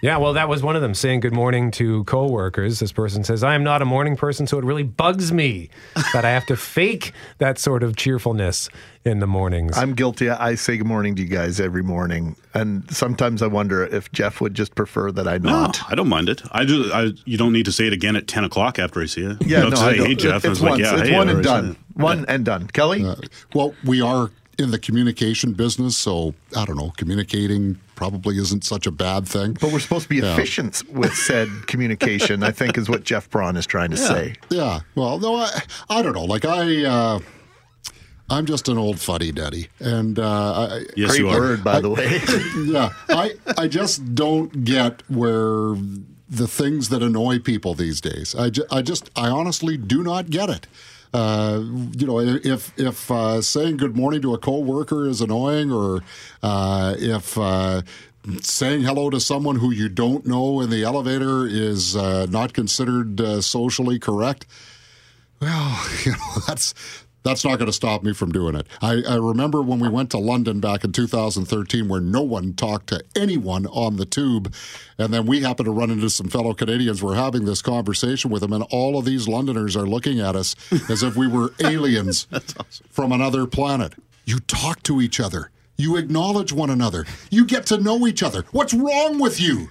[0.00, 2.78] Yeah, well, that was one of them saying good morning to coworkers.
[2.78, 5.70] This person says, I am not a morning person, so it really bugs me
[6.12, 8.68] that I have to fake that sort of cheerfulness
[9.04, 9.76] in the mornings.
[9.76, 10.30] I'm guilty.
[10.30, 14.40] I say good morning to you guys every morning, and sometimes I wonder if Jeff
[14.40, 15.42] would just prefer that I not.
[15.42, 15.80] No, not.
[15.90, 16.42] I don't mind it.
[16.52, 19.06] I just, I, you don't need to say it again at 10 o'clock after I
[19.06, 19.38] see it.
[19.44, 20.06] Yeah, you don't no, say, I don't.
[20.06, 20.36] hey, Jeff.
[20.36, 20.82] It's I was like, once.
[20.82, 21.64] yeah, It's hey, one and done.
[21.64, 22.00] said it.
[22.00, 22.68] One and done.
[22.68, 23.04] Kelly?
[23.04, 23.16] Uh,
[23.52, 26.90] well, we are in the communication business, so I don't know.
[26.96, 29.52] Communicating probably isn't such a bad thing.
[29.60, 30.32] But we're supposed to be Yeah.
[30.32, 34.06] efficient with said communication, I think is what Jeff Braun is trying to yeah.
[34.08, 34.34] say.
[34.50, 34.80] Yeah.
[34.94, 36.24] Well, no, I, I don't know.
[36.24, 37.20] Like I, uh,
[38.30, 41.38] I'm just an old fuddy duddy, and uh, I, Yes, Great you are.
[41.40, 42.20] word, by I- the way.
[42.72, 45.74] yeah, I, I just don't get where
[46.28, 48.34] the things that annoy people these days.
[48.34, 50.66] I, ju- I just, I honestly do not get it.
[51.12, 51.62] Uh,
[51.96, 56.02] you know, if if uh, saying good morning to a coworker is annoying, or
[56.42, 57.82] uh, if uh,
[58.40, 63.20] saying hello to someone who you don't know in the elevator is uh, not considered
[63.20, 64.46] uh, socially correct,
[65.40, 66.74] well, you know, that's
[67.22, 68.66] that's not going to stop me from doing it.
[68.80, 72.88] I, I remember when we went to London back in 2013, where no one talked
[72.88, 74.54] to anyone on the tube,
[74.98, 77.02] and then we happened to run into some fellow Canadians.
[77.02, 80.54] We're having this conversation with them, and all of these Londoners are looking at us
[80.88, 82.26] as if we were aliens
[82.90, 83.94] from another planet.
[84.24, 85.50] You talk to each other.
[85.76, 87.06] You acknowledge one another.
[87.30, 88.44] You get to know each other.
[88.50, 89.68] What's wrong with you?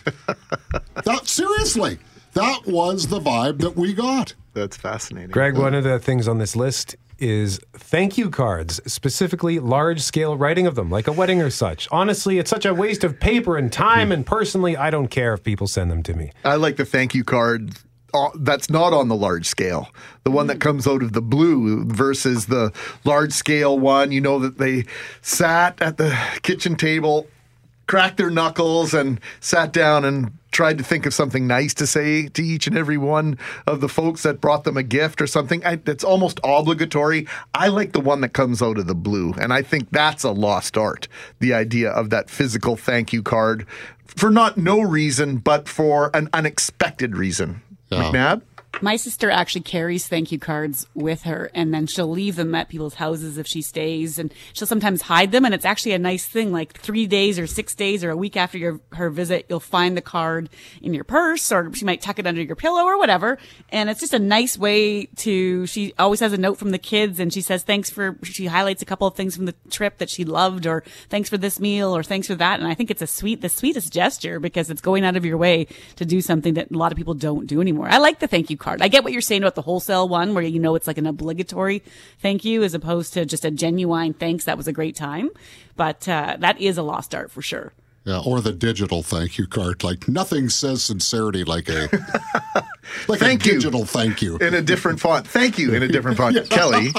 [1.04, 2.00] that seriously,
[2.34, 4.34] that was the vibe that we got.
[4.54, 5.32] That's fascinating.
[5.32, 10.38] Greg, one of the things on this list is thank you cards, specifically large scale
[10.38, 11.88] writing of them, like a wedding or such.
[11.92, 15.44] Honestly, it's such a waste of paper and time, and personally, I don't care if
[15.44, 16.32] people send them to me.
[16.46, 17.76] I like the thank you card
[18.14, 19.90] uh, that's not on the large scale.
[20.24, 22.72] The one that comes out of the blue versus the
[23.04, 24.12] large scale one.
[24.12, 24.86] You know that they
[25.22, 27.28] sat at the kitchen table,
[27.88, 32.28] cracked their knuckles, and sat down and tried to think of something nice to say
[32.30, 35.66] to each and every one of the folks that brought them a gift or something.
[35.66, 37.28] I, it's almost obligatory.
[37.54, 40.32] I like the one that comes out of the blue, and I think that's a
[40.32, 41.08] lost art.
[41.40, 43.66] The idea of that physical thank you card
[44.06, 47.62] for not no reason, but for an unexpected reason.
[48.12, 48.42] McNabb?
[48.80, 52.70] My sister actually carries thank you cards with her and then she'll leave them at
[52.70, 56.28] people's houses if she stays and she'll sometimes hide them and it's actually a nice
[56.28, 59.60] thing like 3 days or 6 days or a week after your her visit you'll
[59.60, 60.48] find the card
[60.82, 64.00] in your purse or she might tuck it under your pillow or whatever and it's
[64.00, 67.42] just a nice way to she always has a note from the kids and she
[67.42, 70.68] says thanks for she highlights a couple of things from the trip that she loved
[70.68, 73.42] or thanks for this meal or thanks for that and I think it's a sweet
[73.42, 76.78] the sweetest gesture because it's going out of your way to do something that a
[76.78, 77.90] lot of people don't do anymore.
[77.90, 78.67] I like the thank you.
[78.82, 81.08] I get what you're saying about the wholesale one where you know it's like an
[81.08, 81.84] obligatory
[82.20, 84.46] thank you as opposed to just a genuine thanks.
[84.46, 85.30] That was a great time.
[85.76, 87.74] But uh, that is a lost art for sure.
[88.04, 89.84] Yeah, or the digital thank you card.
[89.84, 91.90] Like nothing says sincerity like a
[93.10, 93.54] like Thank a you.
[93.56, 95.28] digital thank you in a different font.
[95.28, 96.36] Thank you in a different font.
[96.38, 96.44] Yeah.
[96.44, 96.92] Kelly,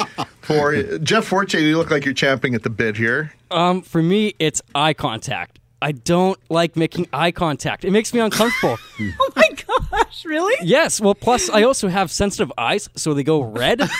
[0.42, 3.32] for Jeff Forte, you look like you're champing at the bit here.
[3.50, 5.58] Um, for me, it's eye contact.
[5.80, 7.84] I don't like making eye contact.
[7.84, 8.78] It makes me uncomfortable.
[9.20, 9.48] oh my
[9.90, 10.56] gosh, really?
[10.62, 11.00] yes.
[11.00, 13.82] Well, plus I also have sensitive eyes, so they go red.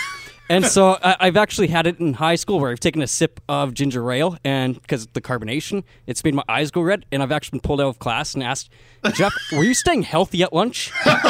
[0.51, 3.41] And so I, I've actually had it in high school where I've taken a sip
[3.49, 7.05] of ginger ale, and because the carbonation, it's made my eyes go red.
[7.13, 8.71] And I've actually been pulled out of class and asked,
[9.15, 10.93] Jeff, were you staying healthy at lunch?
[11.07, 11.25] yes,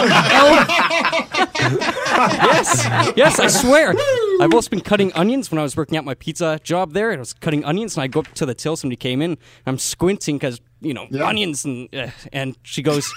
[3.16, 3.94] yes, I swear.
[4.40, 7.10] I've also been cutting onions when I was working at my pizza job there.
[7.10, 8.76] And I was cutting onions, and I go up to the till.
[8.76, 9.36] Somebody came in.
[9.66, 13.12] I'm squinting because you know onions, and uh, and she goes.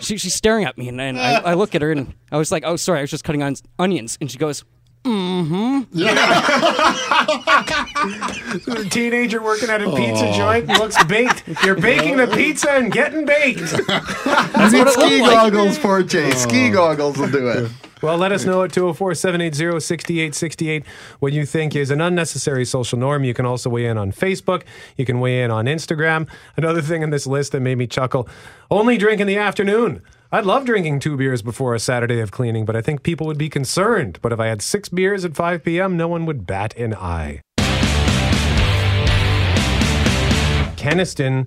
[0.00, 2.52] she, she's staring at me, and, and I, I look at her, and I was
[2.52, 4.64] like, "Oh, sorry, I was just cutting on onions." And she goes,
[5.06, 6.00] "Mm-hmm."
[8.70, 10.32] a teenager working at a pizza Oh.
[10.36, 11.44] joint looks baked.
[11.64, 13.60] You're baking the pizza and getting baked.
[13.86, 16.32] That's what ski goggles, Forte.
[16.32, 17.70] Ski goggles will do it.
[18.02, 20.84] Well, let us know at 204 780 6868
[21.18, 23.24] what you think is an unnecessary social norm.
[23.24, 24.64] You can also weigh in on Facebook.
[24.98, 26.28] You can weigh in on Instagram.
[26.58, 28.28] Another thing in this list that made me chuckle
[28.70, 30.02] only drink in the afternoon.
[30.30, 33.38] I'd love drinking two beers before a Saturday of cleaning, but I think people would
[33.38, 34.18] be concerned.
[34.20, 37.40] But if I had six beers at 5 p.m., no one would bat an eye.
[40.76, 41.46] Kenaston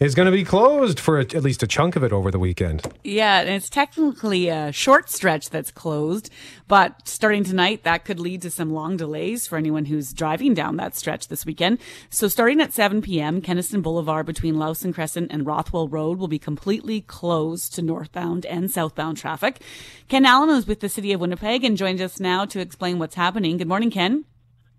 [0.00, 2.86] is going to be closed for at least a chunk of it over the weekend.
[3.02, 6.30] Yeah, and it's technically a short stretch that's closed,
[6.68, 10.76] but starting tonight, that could lead to some long delays for anyone who's driving down
[10.76, 11.78] that stretch this weekend.
[12.10, 16.38] So starting at 7 p.m., Kenaston Boulevard between Lawson Crescent and Rothwell Road will be
[16.38, 19.60] completely closed to northbound and southbound traffic.
[20.08, 23.16] Ken Allen is with the City of Winnipeg and joins us now to explain what's
[23.16, 23.56] happening.
[23.56, 24.24] Good morning, Ken.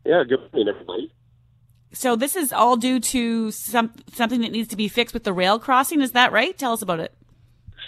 [0.06, 1.12] Yeah, good morning, everybody.
[1.92, 5.34] So this is all due to some something that needs to be fixed with the
[5.34, 6.02] rail crossing.
[6.02, 6.58] Is that right?
[6.58, 7.14] Tell us about it.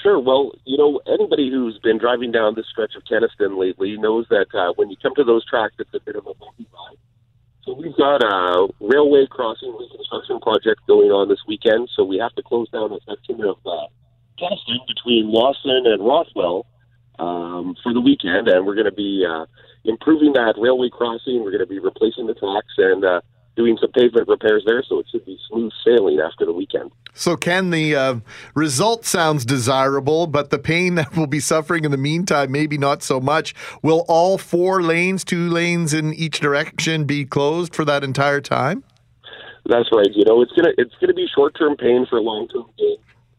[0.01, 0.19] Sure.
[0.19, 4.47] Well, you know, anybody who's been driving down this stretch of Kenaston lately knows that
[4.53, 6.97] uh, when you come to those tracks, it's a bit of a bumpy ride.
[7.63, 11.89] So we've got a railway crossing reconstruction project going on this weekend.
[11.95, 13.85] So we have to close down a section of uh,
[14.41, 16.65] Kenaston between Lawson and Rothwell
[17.19, 19.45] um, for the weekend, and we're going to be uh,
[19.85, 21.43] improving that railway crossing.
[21.43, 23.21] We're going to be replacing the tracks and uh,
[23.55, 26.91] doing some pavement repairs there, so it should be smooth sailing after the weekend.
[27.13, 28.15] So, Ken, the uh,
[28.55, 33.03] result sounds desirable, but the pain that we'll be suffering in the meantime, maybe not
[33.03, 33.53] so much.
[33.81, 38.83] Will all four lanes, two lanes in each direction, be closed for that entire time?
[39.65, 40.11] That's right.
[40.13, 42.97] You know, it's gonna it's gonna be short term pain for long term gain.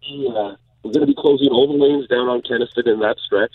[0.08, 3.16] We, uh, we're going to be closing all the lanes down on Kenaston in that
[3.24, 3.52] stretch.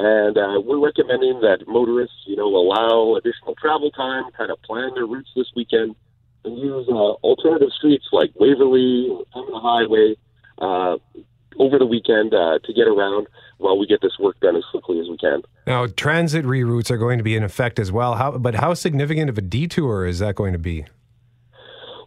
[0.00, 4.92] And uh, we're recommending that motorists, you know, allow additional travel time, kind of plan
[4.94, 5.94] their routes this weekend,
[6.42, 10.16] and use uh, alternative streets like Waverley or Pembina Highway
[10.56, 10.96] uh,
[11.58, 13.26] over the weekend uh, to get around
[13.58, 15.42] while we get this work done as quickly as we can.
[15.66, 18.14] Now, transit reroutes are going to be in effect as well.
[18.14, 20.86] How, but how significant of a detour is that going to be?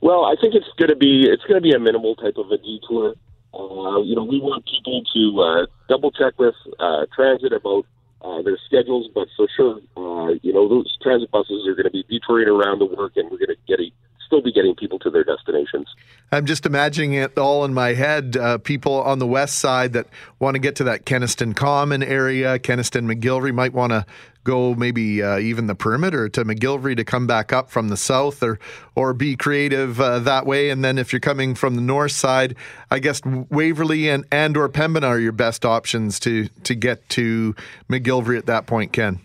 [0.02, 2.50] Well, I think it's going to be it's going to be a minimal type of
[2.50, 3.14] a detour.
[3.54, 7.86] Uh, you know, we want people to uh, double check with uh, transit about
[8.22, 11.92] uh, their schedules, but for sure, uh, you know, those transit buses are going to
[11.92, 13.92] be detouring around the work, and we're going to get a,
[14.26, 15.88] still be getting people to their destinations.
[16.32, 18.36] I'm just imagining it all in my head.
[18.36, 20.08] Uh, people on the west side that
[20.40, 24.06] want to get to that Kenaston Common area, Kenaston McGillivray might want to
[24.44, 28.44] go maybe uh, even the perimeter to McGillivray to come back up from the south
[28.44, 28.60] or
[28.96, 30.70] or be creative uh, that way.
[30.70, 32.56] And then if you're coming from the north side,
[32.92, 37.56] I guess Waverley and, and or Pembina are your best options to, to get to
[37.90, 39.20] McGillivray at that point, Ken.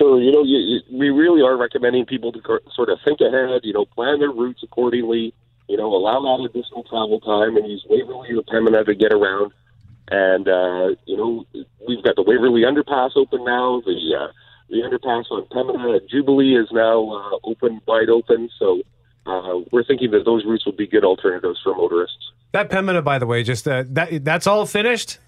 [0.00, 0.18] Sure.
[0.18, 2.40] You know, you, you, we really are recommending people to
[2.74, 5.34] sort of think ahead, you know, plan their routes accordingly,
[5.68, 9.52] you know, allow that additional travel time and use Waverley or Pembina to get around.
[10.10, 11.46] And, uh, you know,
[11.86, 13.82] we've got the Waverley Underpass open now.
[13.84, 14.32] The, uh,
[14.70, 18.48] the underpass on Pembina at Jubilee is now uh, open, wide open.
[18.58, 18.80] So
[19.26, 22.32] uh, we're thinking that those routes would be good alternatives for motorists.
[22.52, 25.18] That Pembina, by the way, just uh, that that's all finished?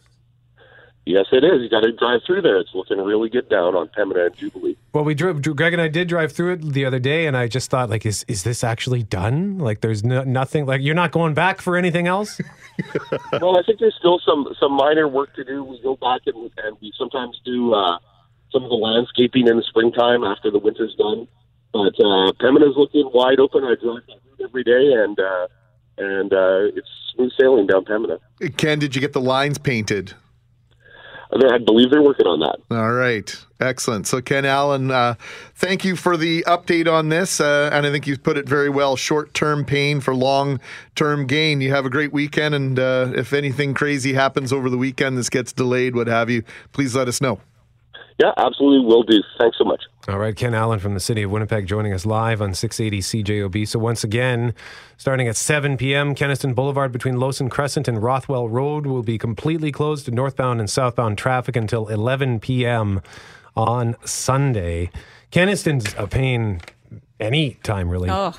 [1.05, 1.61] Yes, it is.
[1.61, 2.59] You got to drive through there.
[2.59, 4.77] It's looking really good down on Pembina and Jubilee.
[4.93, 5.43] Well, we drove.
[5.43, 8.07] Greg and I did drive through it the other day, and I just thought, like,
[8.07, 9.59] is is this actually done?
[9.59, 10.65] Like, there's no, nothing.
[10.65, 12.41] Like, you're not going back for anything else.
[13.41, 15.65] well, I think there's still some some minor work to do.
[15.65, 17.99] We go back and, and we sometimes do uh,
[18.53, 21.27] some of the landscaping in the springtime after the winter's done.
[21.73, 23.65] But uh, Pembina's looking wide open.
[23.65, 24.03] I drive
[24.41, 25.49] every day, and uh,
[25.99, 28.21] and uh, it's smooth sailing down Pembina.
[28.57, 30.15] Ken, did you get the lines painted?
[31.33, 32.59] I believe they're working on that.
[32.71, 33.35] All right.
[33.59, 34.07] Excellent.
[34.07, 35.15] So, Ken Allen, uh,
[35.55, 37.41] thank you for the update on this.
[37.41, 40.61] Uh, and I think you've put it very well short term pain for long
[40.95, 41.61] term gain.
[41.61, 42.55] You have a great weekend.
[42.55, 46.43] And uh, if anything crazy happens over the weekend, this gets delayed, what have you,
[46.73, 47.41] please let us know.
[48.19, 49.23] Yeah, absolutely will do.
[49.39, 49.85] Thanks so much.
[50.09, 53.69] All right, Ken Allen from the city of Winnipeg joining us live on 680 CJOB.
[53.69, 54.55] So once again,
[54.97, 59.73] starting at 7 p.m., Kenaston Boulevard between Lawson Crescent and Rothwell Road will be completely
[59.73, 63.01] closed to northbound and southbound traffic until 11 p.m.
[63.57, 64.91] on Sunday.
[65.31, 66.61] Kenaston's a pain
[67.19, 68.11] any time, really.
[68.11, 68.35] Oh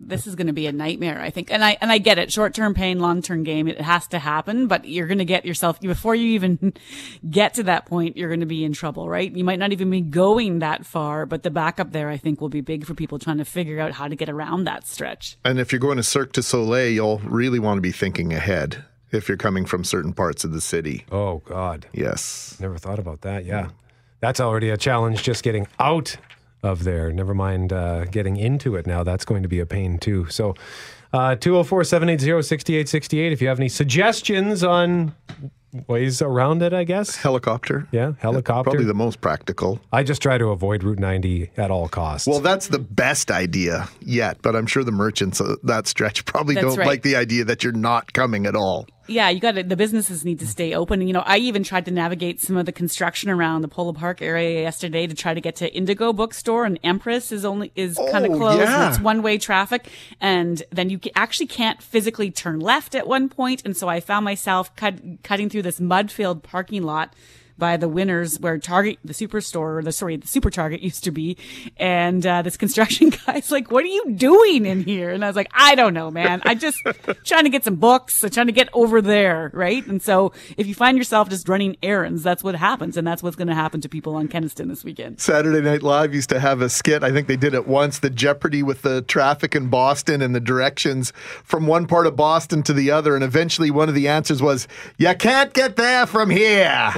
[0.00, 1.50] this is going to be a nightmare, I think.
[1.50, 2.32] And I and I get it.
[2.32, 3.68] Short term pain, long term game.
[3.68, 6.72] It has to happen, but you're going to get yourself before you even
[7.30, 8.16] get to that point.
[8.16, 9.34] You're going to be in trouble, right?
[9.34, 12.48] You might not even be going that far, but the backup there, I think, will
[12.48, 15.36] be big for people trying to figure out how to get around that stretch.
[15.44, 18.84] And if you're going to Cirque du Soleil, you'll really want to be thinking ahead
[19.12, 21.04] if you're coming from certain parts of the city.
[21.10, 22.56] Oh God, yes.
[22.60, 23.44] Never thought about that.
[23.44, 23.70] Yeah,
[24.20, 25.22] that's already a challenge.
[25.22, 26.16] Just getting out
[26.66, 27.10] of there.
[27.12, 29.02] Never mind uh, getting into it now.
[29.04, 30.26] That's going to be a pain too.
[30.28, 30.54] So,
[31.12, 33.32] uh, 204 780 6868.
[33.32, 35.14] If you have any suggestions on
[35.86, 37.16] ways around it, I guess.
[37.16, 37.86] Helicopter.
[37.92, 38.70] Yeah, helicopter.
[38.70, 39.80] Probably the most practical.
[39.92, 42.26] I just try to avoid Route 90 at all costs.
[42.26, 46.54] Well, that's the best idea yet, but I'm sure the merchants of that stretch probably
[46.54, 46.86] That's don't right.
[46.86, 48.86] like the idea that you're not coming at all.
[49.08, 51.00] Yeah, you got to, the businesses need to stay open.
[51.00, 53.92] And, you know, I even tried to navigate some of the construction around the Polo
[53.92, 57.98] Park area yesterday to try to get to Indigo Bookstore and Empress is only, is
[58.10, 58.58] kind of Oh, closed.
[58.60, 58.88] yeah.
[58.88, 59.88] It's one way traffic.
[60.20, 63.62] And then you actually can't physically turn left at one point.
[63.64, 67.12] And so I found myself cut, cutting through this mud filled parking lot
[67.58, 71.10] by the winners where Target, the superstore, or the sorry, the super Target used to
[71.10, 71.36] be.
[71.76, 75.36] And uh, this construction guy's like, "What are you doing in here?" And I was
[75.36, 76.42] like, "I don't know, man.
[76.44, 76.78] I just
[77.24, 80.66] trying to get some books, I'm trying to get over there, right?" And so if
[80.66, 83.80] you find yourself just running errands, that's what happens, and that's what's going to happen
[83.80, 85.20] to people on Kenaston this weekend.
[85.20, 87.02] Saturday Night Live used to have a skit.
[87.02, 87.98] I think they did it once.
[87.98, 91.12] The Jeopardy with the traffic in Boston and the directions
[91.44, 94.68] from one part of Boston to the other, and eventually one of the answers was,
[94.98, 96.92] "You can't get there from here."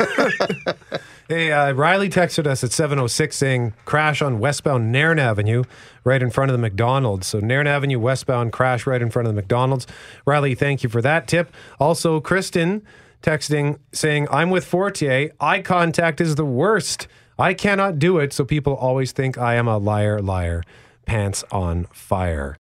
[1.30, 5.62] Hey, uh, Riley texted us at 706 saying crash on westbound Nairn Avenue
[6.02, 7.28] right in front of the McDonald's.
[7.28, 9.86] So Nairn Avenue westbound crash right in front of the McDonald's.
[10.26, 11.54] Riley, thank you for that tip.
[11.78, 12.82] Also, Kristen
[13.22, 15.30] texting saying, I'm with Fortier.
[15.38, 17.06] Eye contact is the worst.
[17.38, 20.64] I cannot do it, so people always think I am a liar, liar.
[21.06, 22.56] Pants on fire.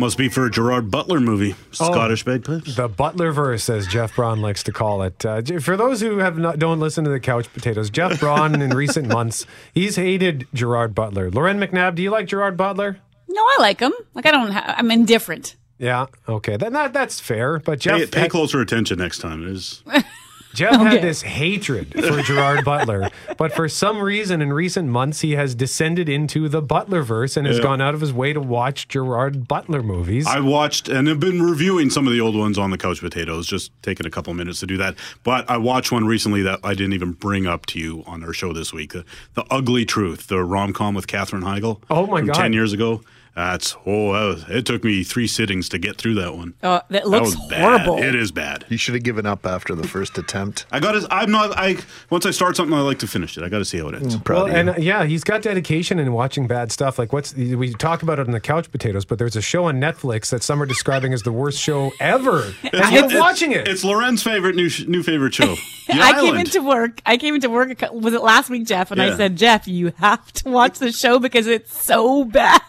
[0.00, 2.74] Must be for a Gerard Butler movie, Oh, Scottish bagpipes.
[2.74, 5.24] The Butler verse, as Jeff Braun likes to call it.
[5.26, 8.70] Uh, for those who have not, don't listen to the Couch Potatoes, Jeff Braun in
[8.70, 11.30] recent months he's hated Gerard Butler.
[11.30, 12.96] Loren McNabb, do you like Gerard Butler?
[13.28, 13.92] No, I like him.
[14.14, 14.50] Like I don't.
[14.50, 15.56] Ha- I'm indifferent.
[15.78, 17.58] Yeah, okay, then that that's fair.
[17.58, 19.42] But Jeff, Pay, pay closer attention next time.
[19.46, 19.82] It is
[20.52, 20.84] Jeff Okay.
[20.84, 23.08] had this hatred for Gerard Butler,
[23.38, 27.46] but for some reason in recent months he has descended into the Butler verse and
[27.46, 27.62] has Yeah.
[27.64, 30.26] gone out of his way to watch Gerard Butler movies.
[30.26, 33.46] I watched and have been reviewing some of the old ones on the Couch Potatoes,
[33.46, 34.96] just taking a couple minutes to do that.
[35.22, 38.32] But I watched one recently that I didn't even bring up to you on our
[38.32, 38.92] show this week.
[38.92, 41.80] The, the Ugly Truth, the rom com with Katherine Heigl.
[41.90, 42.34] Oh, my from God.
[42.34, 43.02] 10 years ago.
[43.34, 46.54] That's, oh, that was, it took me three sittings to get through that one.
[46.62, 47.60] Uh, that looks was bad.
[47.86, 48.02] horrible.
[48.02, 48.66] It is bad.
[48.68, 50.66] You should have given up after the first attempt.
[50.72, 51.76] I got to, I'm not, I,
[52.10, 53.44] once I start something, I like to finish it.
[53.44, 54.18] I got to see how it ends.
[54.28, 56.98] well, and uh, yeah, he's got dedication in watching bad stuff.
[56.98, 59.80] Like what's we talk about it on the Couch Potatoes, but there's a show on
[59.80, 62.52] Netflix that some are describing as the worst show ever.
[62.72, 63.66] and you're watching it.
[63.68, 65.56] It's Loren's favorite new sh- new favorite show.
[65.86, 67.00] The I came into work.
[67.04, 67.82] I came into work.
[67.92, 68.92] Was it last week, Jeff?
[68.92, 72.60] And I said, Jeff, you have to watch the show because it's so bad.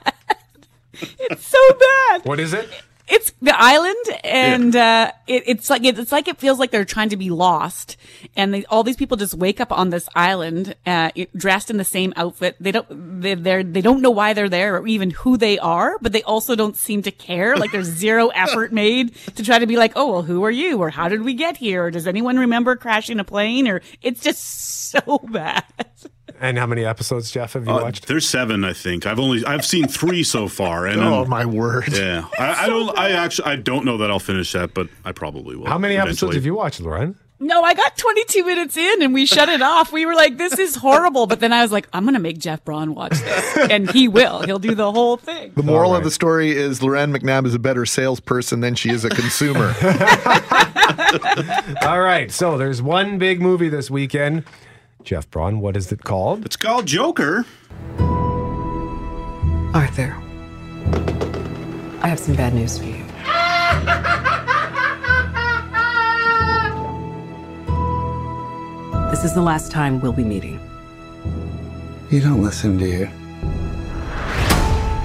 [1.19, 2.25] It's so bad.
[2.25, 2.69] What is it?
[3.11, 6.85] It's the island, and uh, it, it's like it, it's like it feels like they're
[6.85, 7.97] trying to be lost,
[8.37, 11.83] and they, all these people just wake up on this island, uh, dressed in the
[11.83, 12.55] same outfit.
[12.61, 15.97] They don't they they're, they don't know why they're there or even who they are,
[15.99, 17.57] but they also don't seem to care.
[17.57, 20.77] Like there's zero effort made to try to be like, oh well, who are you,
[20.77, 24.21] or how did we get here, or does anyone remember crashing a plane, or it's
[24.21, 25.65] just so bad.
[26.41, 28.07] And how many episodes, Jeff, have you Uh, watched?
[28.07, 29.05] There's seven, I think.
[29.05, 30.87] I've only I've seen three so far.
[30.87, 31.93] And Oh, I'm- my word.
[31.95, 32.97] Yeah, I, I don't.
[32.97, 35.67] I actually I don't know that I'll finish that, but I probably will.
[35.67, 37.15] How many episodes have you watched, Loren?
[37.43, 39.91] No, I got 22 minutes in and we shut it off.
[39.91, 41.25] We were like, this is horrible.
[41.25, 43.57] But then I was like, I'm going to make Jeff Braun watch this.
[43.71, 44.43] And he will.
[44.43, 45.51] He'll do the whole thing.
[45.55, 49.03] The moral of the story is Loren McNabb is a better salesperson than she is
[49.05, 49.73] a consumer.
[51.81, 54.43] All right, so there's one big movie this weekend.
[55.03, 56.45] Jeff Braun, what is it called?
[56.45, 57.45] It's called Joker.
[59.73, 60.15] Arthur,
[62.01, 63.05] I have some bad news for you.
[69.11, 70.59] This is the last time we'll be meeting.
[72.09, 73.09] You don't listen, do you?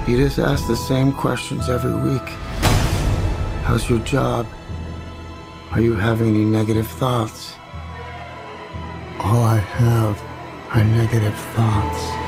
[0.07, 2.27] You just ask the same questions every week.
[3.63, 4.47] How's your job?
[5.71, 7.53] Are you having any negative thoughts?
[9.79, 10.21] All have
[10.71, 12.27] are negative thoughts.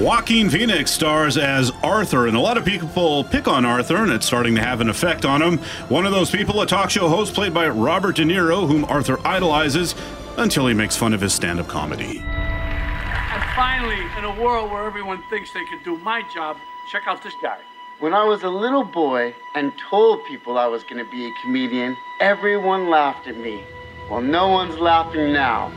[0.00, 4.26] Joaquin Phoenix stars as Arthur, and a lot of people pick on Arthur, and it's
[4.26, 5.58] starting to have an effect on him.
[5.88, 9.18] One of those people, a talk show host played by Robert De Niro, whom Arthur
[9.26, 9.96] idolizes
[10.36, 12.20] until he makes fun of his stand up comedy.
[12.20, 16.58] And finally, in a world where everyone thinks they can do my job,
[16.92, 17.58] check out this guy.
[18.00, 21.32] When I was a little boy and told people I was going to be a
[21.42, 23.64] comedian, everyone laughed at me.
[24.08, 25.72] Well, no one's laughing now.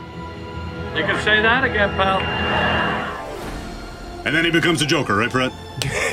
[0.94, 2.20] You can say that again, pal.
[4.24, 5.50] And then he becomes a Joker, right, Brett?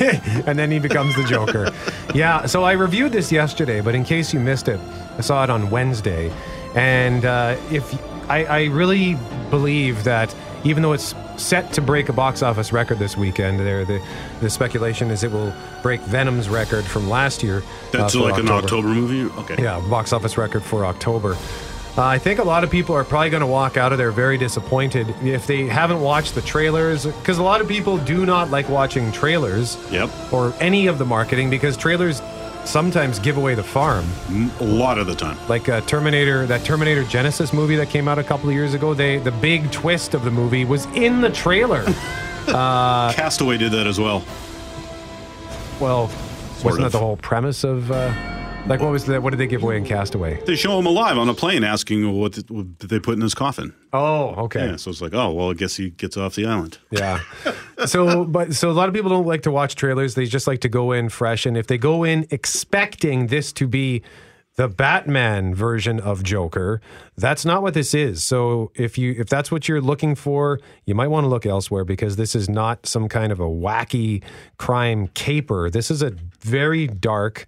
[0.48, 1.72] and then he becomes the Joker.
[2.12, 4.80] yeah, so I reviewed this yesterday, but in case you missed it,
[5.16, 6.32] I saw it on Wednesday.
[6.74, 7.94] And uh, if
[8.28, 9.16] I, I really
[9.50, 13.84] believe that even though it's set to break a box office record this weekend, there
[13.84, 14.00] the
[14.40, 17.58] the speculation is it will break Venom's record from last year.
[17.58, 19.32] uh, That's for like an October movie?
[19.40, 19.62] Okay.
[19.62, 21.36] Yeah, box office record for October.
[21.98, 24.12] Uh, I think a lot of people are probably going to walk out of there
[24.12, 28.48] very disappointed if they haven't watched the trailers, because a lot of people do not
[28.50, 29.76] like watching trailers.
[29.90, 30.08] Yep.
[30.32, 32.20] Or any of the marketing because trailers
[32.64, 34.06] sometimes give away the farm.
[34.60, 35.36] A lot of the time.
[35.48, 38.94] Like uh, Terminator, that Terminator Genisys movie that came out a couple of years ago.
[38.94, 41.84] They the big twist of the movie was in the trailer.
[42.48, 44.22] uh, Castaway did that as well.
[45.80, 46.92] well, Sort wasn't of.
[46.92, 47.90] that the whole premise of?
[47.90, 48.12] Uh,
[48.66, 50.40] like what was the what did they give away in Castaway?
[50.44, 53.20] They show him alive on a plane, asking what did, what did they put in
[53.20, 53.74] his coffin.
[53.92, 54.66] Oh, okay.
[54.70, 56.78] Yeah, so it's like, oh, well, I guess he gets off the island.
[56.90, 57.20] Yeah.
[57.86, 60.14] so, but so a lot of people don't like to watch trailers.
[60.14, 61.46] They just like to go in fresh.
[61.46, 64.02] And if they go in expecting this to be
[64.56, 66.80] the Batman version of Joker,
[67.16, 68.22] that's not what this is.
[68.22, 71.84] So if you if that's what you're looking for, you might want to look elsewhere
[71.84, 74.22] because this is not some kind of a wacky
[74.58, 75.70] crime caper.
[75.70, 77.46] This is a very dark,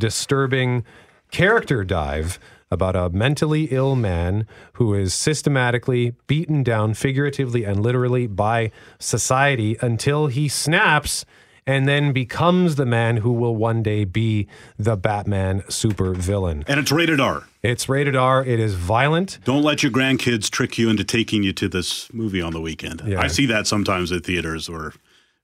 [0.00, 0.84] disturbing
[1.30, 2.40] character dive
[2.70, 9.76] about a mentally ill man who is systematically beaten down figuratively and literally by society
[9.80, 11.24] until he snaps
[11.66, 14.48] and then becomes the man who will one day be
[14.78, 16.64] the Batman super villain.
[16.66, 17.44] And it's rated R.
[17.62, 18.44] It's rated R.
[18.44, 19.38] It is violent.
[19.44, 23.02] Don't let your grandkids trick you into taking you to this movie on the weekend.
[23.06, 23.20] Yeah.
[23.20, 24.92] I see that sometimes at theaters where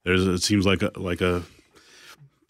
[0.03, 1.43] there's it seems like a like a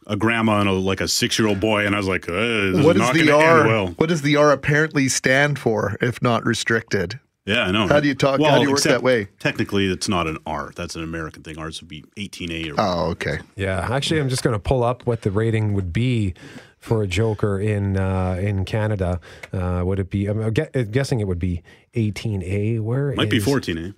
[0.07, 2.31] a grandma and a like a six year old boy, and I was like, uh,
[2.33, 3.67] this What is does not the R?
[3.67, 3.87] well.
[3.97, 7.19] What does the R apparently stand for, if not restricted?
[7.45, 7.87] Yeah, I know.
[7.87, 8.41] How do you talk?
[8.41, 9.29] how do you work that way?
[9.39, 10.73] Technically, it's not an R.
[10.75, 11.57] That's an American thing.
[11.57, 12.71] Ours would be 18A.
[12.71, 13.39] Or Oh, okay.
[13.55, 16.33] Yeah, actually, I'm just going to pull up what the rating would be
[16.77, 19.21] for a Joker in uh, in Canada.
[19.53, 20.27] Uh, would it be?
[20.27, 22.81] I'm guessing it would be 18A.
[22.81, 23.93] Where Might be 14A.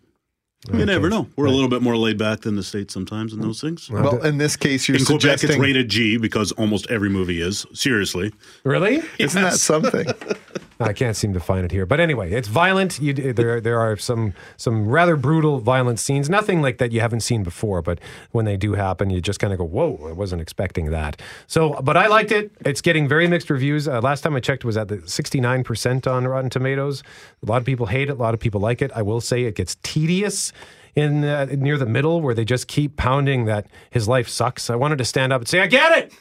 [0.68, 1.28] You never know.
[1.38, 3.90] We're a little bit more laid back than the states sometimes in those things.
[3.90, 7.66] Well, in this case, you're in Quebec, it's rated G because almost every movie is.
[7.74, 8.34] Seriously.
[8.66, 9.02] Really?
[9.18, 10.08] Isn't that something?
[10.82, 11.86] I can't seem to find it here.
[11.86, 13.02] But anyway, it's violent.
[13.02, 16.30] You, there, there are some some rather brutal, violent scenes.
[16.30, 17.82] Nothing like that you haven't seen before.
[17.82, 18.00] But
[18.32, 20.08] when they do happen, you just kind of go, "Whoa!
[20.08, 22.52] I wasn't expecting that." So, but I liked it.
[22.62, 23.90] It's getting very mixed reviews.
[23.90, 27.04] Uh, last time I checked, was at the sixty nine percent on Rotten Tomatoes.
[27.44, 28.14] A lot of people hate it.
[28.14, 28.90] A lot of people like it.
[28.96, 30.54] I will say it gets tedious.
[30.96, 34.70] In uh, near the middle, where they just keep pounding that his life sucks.
[34.72, 36.14] I wanted to stand up and say, "I get it.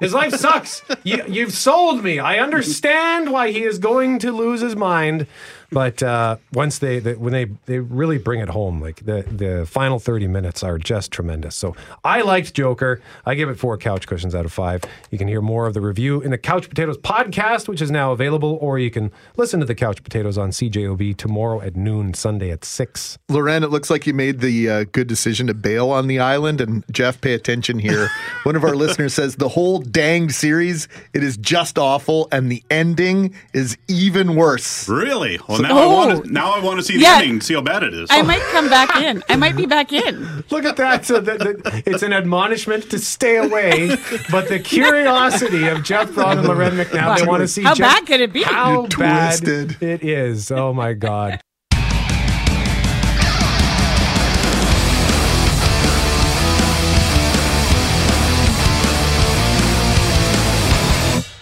[0.00, 0.82] His life sucks.
[1.02, 2.18] You, you've sold me.
[2.18, 5.26] I understand why he is going to lose his mind.
[5.72, 9.66] But uh, once they, they, when they, they really bring it home, like the, the
[9.66, 11.56] final 30 minutes are just tremendous.
[11.56, 13.00] So I liked Joker.
[13.24, 14.82] I give it four couch cushions out of five.
[15.10, 18.12] You can hear more of the review in the Couch Potatoes podcast, which is now
[18.12, 22.50] available, or you can listen to the Couch Potatoes on CJOB tomorrow at noon, Sunday
[22.50, 23.18] at 6.
[23.30, 26.60] Loren, it looks like you made the uh, good decision to bail on the island.
[26.60, 28.08] And Jeff, pay attention here.
[28.42, 32.62] One of our listeners says the whole danged series it is just awful, and the
[32.70, 34.88] ending is even worse.
[34.88, 35.38] Really?
[35.48, 35.96] Well, So- now I Oh.
[35.96, 36.32] want to.
[36.32, 37.18] Now I want to see the Yeah.
[37.18, 37.40] ending.
[37.40, 38.08] See how bad it is.
[38.10, 39.22] I might come back in.
[39.28, 40.44] I might be back in.
[40.50, 41.04] Look at that.
[41.06, 43.96] So the, the, it's an admonishment to stay away,
[44.30, 47.94] but the curiosity of Jeff Braun and Loren McNabb, they want to see How Jeff-
[47.94, 48.42] bad could it be?
[48.42, 49.82] How You bad twisted.
[49.82, 50.50] it is.
[50.50, 51.40] Oh my God.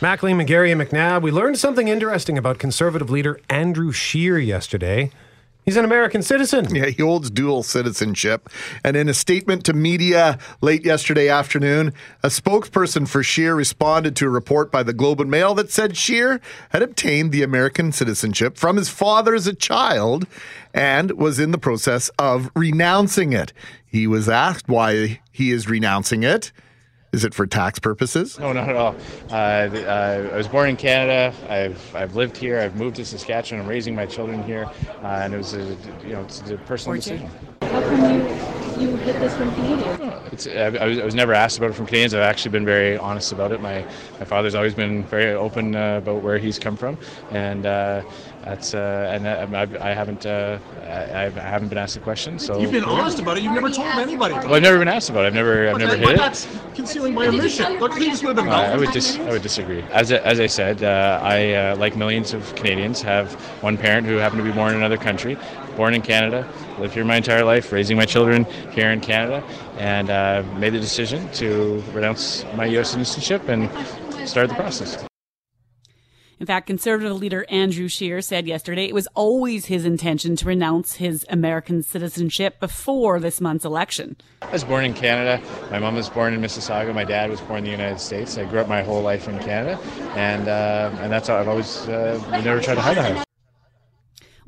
[0.02, 5.10] Mackley, McGarry, and McNabb, we learned something interesting about conservative leader Andrew Scheer yesterday.
[5.66, 6.74] He's an American citizen.
[6.74, 8.48] Yeah, he holds dual citizenship.
[8.82, 11.92] And in a statement to media late yesterday afternoon,
[12.22, 15.98] a spokesperson for Scheer responded to a report by the Globe and Mail that said
[15.98, 16.40] Scheer
[16.70, 20.26] had obtained the American citizenship from his father as a child
[20.72, 23.52] and was in the process of renouncing it.
[23.84, 26.52] He was asked why he is renouncing it.
[27.12, 28.38] Is it for tax purposes?
[28.38, 28.94] No, not at all.
[29.30, 31.34] Uh, uh, I was born in Canada.
[31.48, 32.60] I've I've lived here.
[32.60, 33.62] I've moved to Saskatchewan.
[33.62, 34.70] I'm raising my children here,
[35.02, 37.28] uh, and it was a you know it's a personal decision.
[37.62, 40.00] How come you, you hid this from Canadians?
[40.32, 42.14] It's, I, I, was, I was never asked about it from Canadians.
[42.14, 43.60] I've actually been very honest about it.
[43.60, 43.84] My
[44.18, 46.96] my father's always been very open uh, about where he's come from,
[47.30, 48.02] and uh,
[48.44, 52.38] that's uh, and I, I, I haven't uh, I, I haven't been asked the question.
[52.38, 53.42] So You've been honest about it.
[53.42, 54.34] You've never told anybody.
[54.34, 55.28] Well, I've never been asked about it.
[55.28, 56.18] I've never I've But never that- hid but it.
[56.18, 57.78] that's concealing my omission.
[57.80, 59.82] Look, things would have been Uh, I would dis- I would disagree.
[59.90, 63.32] As I, as I said, uh, I uh, like millions of Canadians have
[63.62, 65.36] one parent who happened to be born in another country,
[65.76, 69.44] born in Canada, lived here my entire life, raising my children here in Canada,
[69.78, 72.90] and uh, made the decision to renounce my U.S.
[72.90, 73.68] citizenship and
[74.28, 75.04] start the process.
[76.40, 80.94] In fact, conservative leader Andrew Scheer said yesterday it was always his intention to renounce
[80.94, 84.16] his American citizenship before this month's election.
[84.40, 85.46] I was born in Canada.
[85.70, 86.94] My mom was born in Mississauga.
[86.94, 88.38] My dad was born in the United States.
[88.38, 89.78] I grew up my whole life in Canada,
[90.16, 93.29] and uh, and that's how I've always uh, never tried to hide that.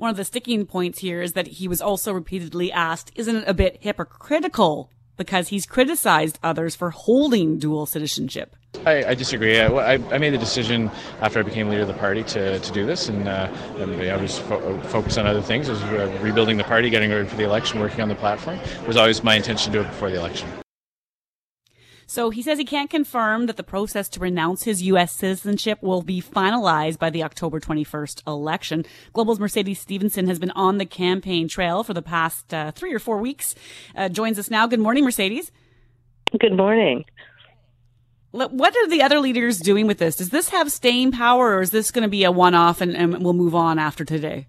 [0.02, 3.44] One of the sticking points here is that he was also repeatedly asked, isn't it
[3.46, 8.56] a bit hypocritical because he's criticized others for holding dual citizenship?
[8.84, 9.60] I, I disagree.
[9.60, 10.90] I, I, made the decision
[11.20, 13.48] after I became leader of the party to, to do this, and, uh,
[13.78, 15.68] and I was fo- focused on other things.
[15.68, 18.58] I was uh, rebuilding the party, getting ready for the election, working on the platform.
[18.58, 20.61] It was always my intention to do it before the election.
[22.06, 25.12] So he says he can't confirm that the process to renounce his U.S.
[25.12, 28.84] citizenship will be finalized by the October 21st election.
[29.12, 32.98] Global's Mercedes Stephenson has been on the campaign trail for the past uh, three or
[32.98, 33.54] four weeks.
[33.96, 34.66] Uh, joins us now.
[34.66, 35.50] Good morning, Mercedes.
[36.38, 37.04] Good morning.
[38.32, 40.16] What are the other leaders doing with this?
[40.16, 43.22] Does this have staying power, or is this going to be a one-off and, and
[43.22, 44.46] we'll move on after today?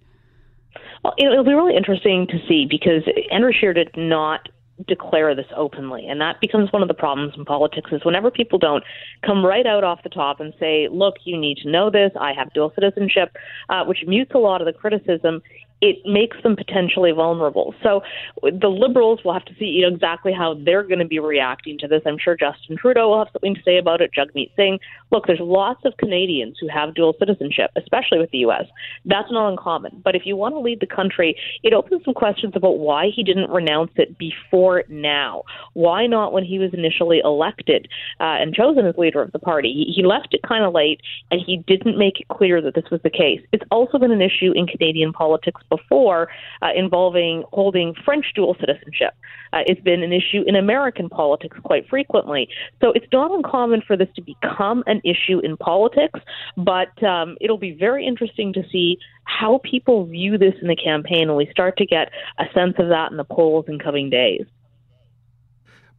[1.04, 4.48] Well, it'll be really interesting to see because Andrew Scheer did not
[4.88, 6.08] declare this openly.
[6.08, 8.84] And that becomes one of the problems in politics is whenever people don't
[9.26, 12.12] come right out off the top and say look you need to know this.
[12.20, 13.36] I have dual citizenship
[13.70, 15.42] uh, which mutes a lot of the criticism
[15.84, 17.76] it makes them potentially vulnerable.
[17.84, 18.04] So
[18.42, 21.78] the Liberals will have to see you know, exactly how they're going to be reacting
[21.80, 22.02] to this.
[22.06, 24.12] I'm sure Justin Trudeau will have something to say about it.
[24.18, 24.80] Jagmeet Singh.
[25.12, 28.64] Look, there's lots of Canadians who have dual citizenship, especially with the U.S.
[29.04, 30.02] That's not uncommon.
[30.06, 33.22] But if you want to lead the country, it opens some questions about why he
[33.22, 35.44] didn't renounce it before now.
[35.74, 37.90] Why not when he was initially elected
[38.22, 39.92] uh, and chosen as leader of the party?
[39.94, 43.02] He left it kind of late, and he didn't make it clear that this was
[43.04, 43.42] the case.
[43.52, 46.30] It's also been an issue in Canadian politics before
[46.62, 49.14] uh, involving holding French dual citizenship.
[49.54, 52.48] Uh, it's been an issue in American politics quite frequently.
[52.82, 56.20] So it's not uncommon for this to become an issue in politics,
[56.58, 61.30] but um, it'll be very interesting to see how people view this in the campaign
[61.30, 62.10] and we start to get
[62.40, 64.46] a sense of that in the polls in coming days.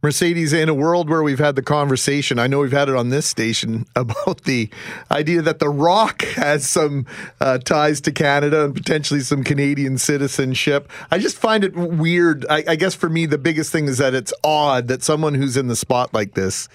[0.05, 3.09] Mercedes, in a world where we've had the conversation, I know we've had it on
[3.09, 4.69] this station about the
[5.09, 7.07] idea that The Rock has some
[7.41, 10.91] uh, ties to Canada and potentially some Canadian citizenship.
[11.09, 12.45] I just find it weird.
[12.51, 15.57] I, I, guess for me, the biggest thing is that it's odd that someone who's
[15.57, 16.69] in the spot like this,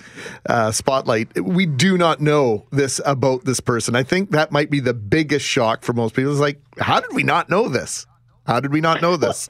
[0.47, 3.95] uh, spotlight, we do not know this about this person.
[3.95, 6.33] I think that might be the biggest shock for most people.
[6.33, 8.09] It's like, how did we not know this?
[8.49, 9.49] How did we not know this?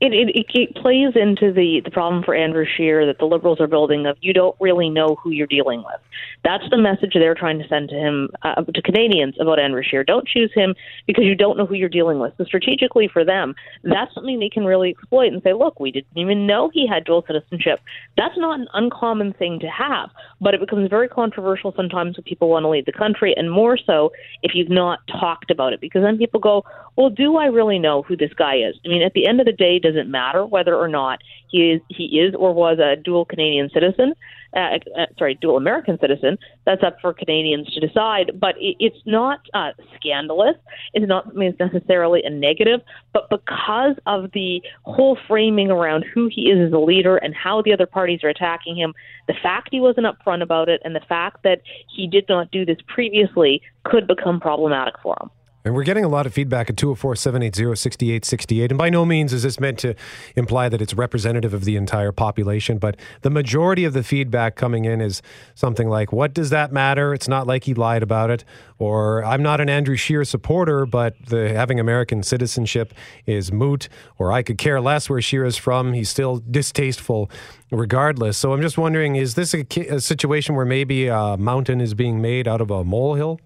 [0.00, 3.66] It, it, it plays into the, the problem for Andrew Scheer that the Liberals are
[3.66, 6.00] building of you don't really know who you're dealing with.
[6.44, 10.04] That's the message they're trying to send to him, uh, to Canadians about Andrew Scheer.
[10.04, 10.74] Don't choose him
[11.06, 12.34] because you don't know who you're dealing with.
[12.36, 16.16] So strategically for them, that's something they can really exploit and say, look, we didn't
[16.16, 17.80] even know he had dual citizenship.
[18.16, 22.50] That's not an uncommon thing to have, but it becomes very controversial sometimes when people
[22.50, 26.02] want to lead the country, and more so if you've not talked about it, because
[26.02, 26.62] then people go,
[26.96, 28.76] well, do I really know who this guy is?
[28.84, 31.20] I mean, at the end of the day, does it matter whether or not
[31.50, 34.14] he is he is or was a dual Canadian citizen?
[34.54, 36.38] Uh, uh, sorry, dual American citizen.
[36.64, 38.32] That's up for Canadians to decide.
[38.38, 40.56] But it, it's not uh, scandalous.
[40.92, 42.80] It's not something that's necessarily a negative.
[43.12, 47.62] But because of the whole framing around who he is as a leader and how
[47.62, 48.94] the other parties are attacking him,
[49.26, 51.62] the fact he wasn't upfront about it and the fact that
[51.94, 55.30] he did not do this previously could become problematic for him.
[55.66, 58.70] And we're getting a lot of feedback at 204 780 6868.
[58.70, 59.94] And by no means is this meant to
[60.36, 64.84] imply that it's representative of the entire population, but the majority of the feedback coming
[64.84, 65.22] in is
[65.54, 67.14] something like, What does that matter?
[67.14, 68.44] It's not like he lied about it.
[68.78, 72.92] Or I'm not an Andrew Scheer supporter, but the having American citizenship
[73.24, 73.88] is moot.
[74.18, 75.94] Or I could care less where Scheer is from.
[75.94, 77.30] He's still distasteful
[77.70, 78.36] regardless.
[78.36, 82.20] So I'm just wondering is this a, a situation where maybe a mountain is being
[82.20, 83.40] made out of a molehill?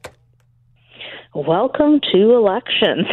[1.34, 3.06] Welcome to elections.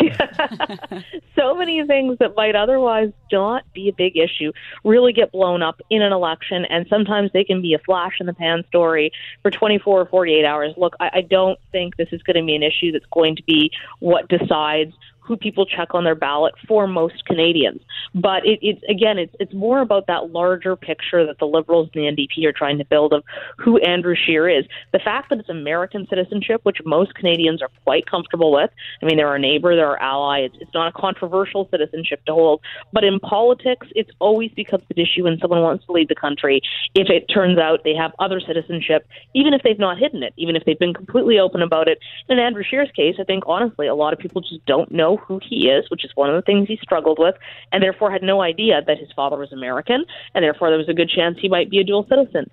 [1.36, 4.54] so many things that might otherwise not be a big issue
[4.86, 8.26] really get blown up in an election, and sometimes they can be a flash in
[8.26, 9.12] the pan story
[9.42, 10.74] for 24 or 48 hours.
[10.78, 13.44] Look, I, I don't think this is going to be an issue that's going to
[13.44, 14.94] be what decides
[15.26, 17.82] who people check on their ballot for most Canadians.
[18.14, 22.04] But it, it again, it's it's more about that larger picture that the Liberals and
[22.04, 23.24] the NDP are trying to build of
[23.58, 24.66] who Andrew Scheer is.
[24.94, 28.70] The fact that it's American citizenship, which most Canadians are quite comfortable with.
[29.02, 30.42] I mean, they're our neighbor, they're our ally.
[30.42, 32.62] It's, it's not a controversial citizenship to hold.
[32.94, 36.62] But in politics, it's always becomes an issue when someone wants to lead the country.
[36.94, 40.56] If it turns out they have other citizenship, even if they've not hidden it, even
[40.56, 42.00] if they've been completely open about it.
[42.30, 45.40] In Andrew Scheer's case, I think honestly, a lot of people just don't know who
[45.48, 47.36] he is, which is one of the things he struggled with,
[47.72, 50.94] and therefore had no idea that his father was American, and therefore there was a
[50.94, 52.50] good chance he might be a dual citizen.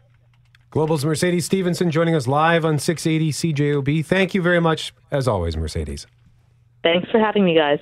[0.71, 4.07] Global's Mercedes Stephenson joining us live on 680 CJOB.
[4.07, 6.07] Thank you very much, as always, Mercedes.
[6.83, 7.79] Thanks for having me, guys.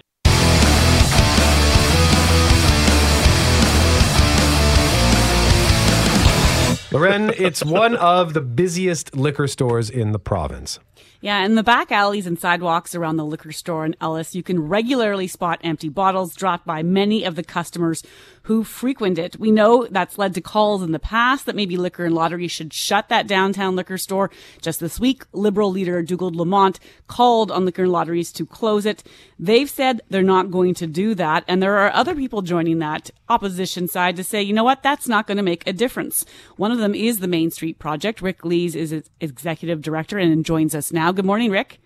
[6.93, 10.81] Loren, it's one of the busiest liquor stores in the province.
[11.23, 14.69] Yeah, in the back alleys and sidewalks around the liquor store in Ellice, you can
[14.69, 18.03] regularly spot empty bottles dropped by many of the customers
[18.51, 19.39] who frequent it.
[19.39, 22.73] We know that's led to calls in the past that maybe liquor and lottery should
[22.73, 24.29] shut that downtown liquor store.
[24.61, 29.05] Just this week, Liberal leader Dougald Lamont called on liquor and lotteries to close it.
[29.39, 31.45] They've said they're not going to do that.
[31.47, 35.07] And there are other people joining that opposition side to say, you know what, that's
[35.07, 36.27] not going to make a difference.
[36.57, 38.21] One of them is the Main Street Project.
[38.21, 41.13] Rick Lees is its executive director and joins us now.
[41.13, 41.79] Good morning, Rick.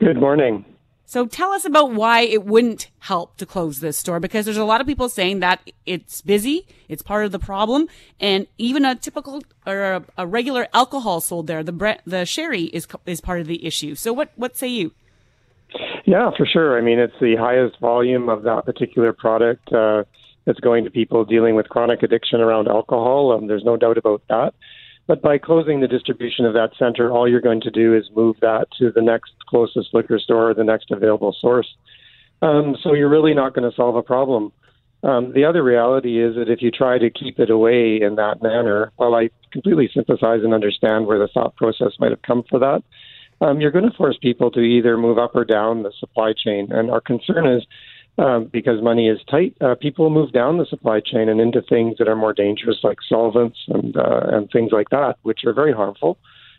[0.00, 0.64] Good morning.
[1.10, 4.64] So tell us about why it wouldn't help to close this store because there's a
[4.64, 7.88] lot of people saying that it's busy, it's part of the problem,
[8.20, 12.66] and even a typical or a, a regular alcohol sold there, the bre- the sherry
[12.66, 13.96] is is part of the issue.
[13.96, 14.92] So what what say you?
[16.06, 16.78] Yeah, for sure.
[16.78, 20.04] I mean, it's the highest volume of that particular product uh,
[20.44, 23.32] that's going to people dealing with chronic addiction around alcohol.
[23.32, 24.54] Um, there's no doubt about that.
[25.06, 28.36] But by closing the distribution of that center, all you're going to do is move
[28.40, 31.66] that to the next closest liquor store or the next available source.
[32.42, 34.52] Um, so you're really not going to solve a problem.
[35.02, 38.42] Um, the other reality is that if you try to keep it away in that
[38.42, 42.58] manner, while I completely sympathize and understand where the thought process might have come for
[42.58, 42.82] that,
[43.40, 46.70] um, you're going to force people to either move up or down the supply chain.
[46.70, 47.66] And our concern is
[48.20, 51.96] um, because money is tight, uh, people move down the supply chain and into things
[51.98, 55.72] that are more dangerous, like solvents and uh, and things like that, which are very
[55.72, 56.18] harmful.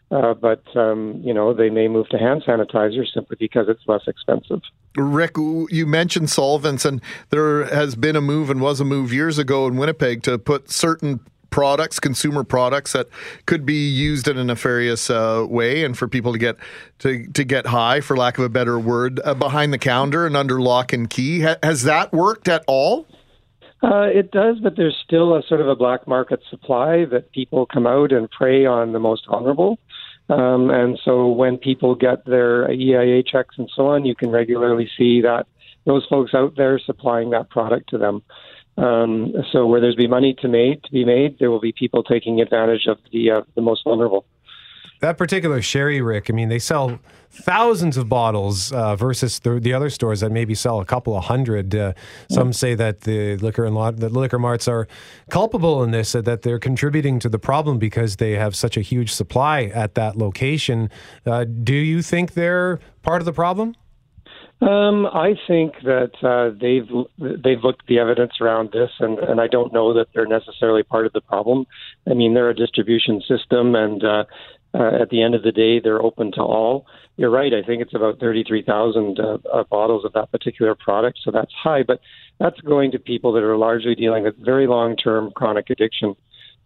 [0.10, 4.02] Uh, but um, you know they may move to hand sanitizer simply because it's less
[4.08, 4.62] expensive.
[4.98, 7.00] Rick, you mentioned solvents, and
[7.30, 10.72] there has been a move and was a move years ago in Winnipeg to put
[10.72, 11.20] certain
[11.52, 13.08] products, consumer products that
[13.46, 16.58] could be used in a nefarious uh, way, and for people to get
[17.00, 20.36] to to get high, for lack of a better word, uh, behind the counter and
[20.36, 21.42] under lock and key.
[21.42, 23.06] Ha- has that worked at all?
[23.84, 27.66] Uh, it does, but there's still a sort of a black market supply that people
[27.66, 29.80] come out and prey on the most vulnerable.
[30.30, 34.90] Um, and so when people get their EIA checks and so on, you can regularly
[34.98, 35.48] see that
[35.86, 38.22] those folks out there supplying that product to them.
[38.78, 42.04] Um, so where there's be money to made to be made, there will be people
[42.04, 44.26] taking advantage of the uh, the most vulnerable.
[45.02, 46.30] That particular sherry, Rick.
[46.30, 47.00] I mean, they sell
[47.32, 51.24] thousands of bottles uh, versus the, the other stores that maybe sell a couple of
[51.24, 51.74] hundred.
[51.74, 51.94] Uh,
[52.30, 54.88] some say that the liquor and lot, the liquor marts are
[55.32, 58.82] culpable in this, uh, that they're contributing to the problem because they have such a
[58.82, 60.88] huge supply at that location.
[61.26, 63.76] Uh, do you think they're part of the problem?
[64.62, 66.88] Um, I think that uh, they've
[67.44, 71.08] they've looked the evidence around this, and, and I don't know that they're necessarily part
[71.08, 71.66] of the problem.
[72.08, 74.26] I mean, they're a distribution system, and uh,
[74.76, 76.86] uh, at the end of the day, they're open to all.
[77.18, 77.52] You're right.
[77.54, 81.82] I think it's about 33,000 uh, uh, bottles of that particular product, so that's high,
[81.82, 82.00] but
[82.40, 86.16] that's going to people that are largely dealing with very long-term chronic addiction.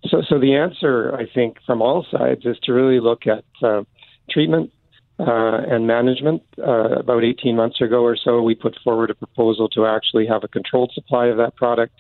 [0.05, 3.83] So, so the answer, I think, from all sides is to really look at uh,
[4.29, 4.71] treatment
[5.19, 6.43] uh, and management.
[6.57, 10.43] Uh, about 18 months ago or so, we put forward a proposal to actually have
[10.43, 11.93] a controlled supply of that product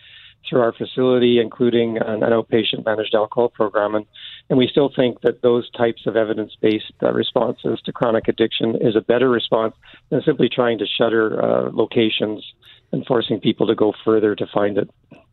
[0.49, 3.95] through our facility, including an, an outpatient managed alcohol program.
[3.95, 4.05] And,
[4.49, 8.75] and we still think that those types of evidence based uh, responses to chronic addiction
[8.81, 9.73] is a better response
[10.09, 12.45] than simply trying to shutter uh, locations
[12.91, 14.89] and forcing people to go further to find it.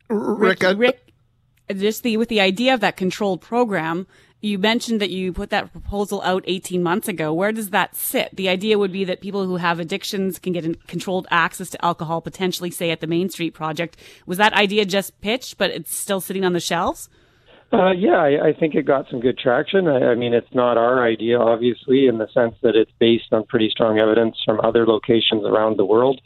[0.09, 1.13] Rick, Rick,
[1.69, 4.07] just the with the idea of that controlled program,
[4.43, 7.33] you mentioned that you put that proposal out 18 months ago.
[7.33, 8.31] Where does that sit?
[8.35, 12.21] The idea would be that people who have addictions can get controlled access to alcohol,
[12.21, 13.97] potentially, say, at the Main Street Project.
[14.27, 17.09] Was that idea just pitched, but it's still sitting on the shelves?
[17.73, 19.87] Uh, yeah, I, I think it got some good traction.
[19.87, 23.45] I, I mean, it's not our idea, obviously, in the sense that it's based on
[23.45, 26.21] pretty strong evidence from other locations around the world.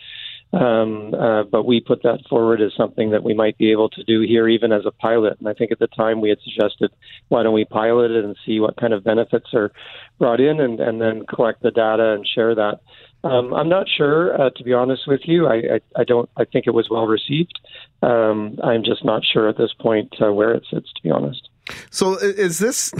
[0.52, 4.04] Um, uh, but we put that forward as something that we might be able to
[4.04, 5.38] do here, even as a pilot.
[5.38, 6.92] And I think at the time we had suggested,
[7.28, 9.72] why don't we pilot it and see what kind of benefits are
[10.18, 12.80] brought in, and, and then collect the data and share that.
[13.24, 15.46] Um, I'm not sure, uh, to be honest with you.
[15.46, 16.30] I, I, I, don't.
[16.36, 17.58] I think it was well received.
[18.02, 21.48] Um, I'm just not sure at this point uh, where it sits, to be honest.
[21.90, 22.94] So, is this?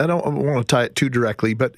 [0.00, 1.74] I don't want to tie it too directly, but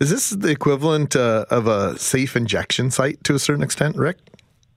[0.00, 4.18] is this the equivalent uh, of a safe injection site to a certain extent, Rick?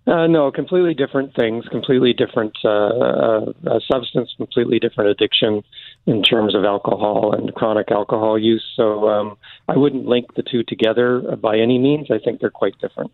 [0.07, 5.61] Uh, no, completely different things, completely different uh, uh, uh, substance, completely different addiction
[6.05, 8.63] in terms of alcohol and chronic alcohol use.
[8.77, 9.37] So um,
[9.67, 12.07] I wouldn't link the two together by any means.
[12.09, 13.11] I think they're quite different.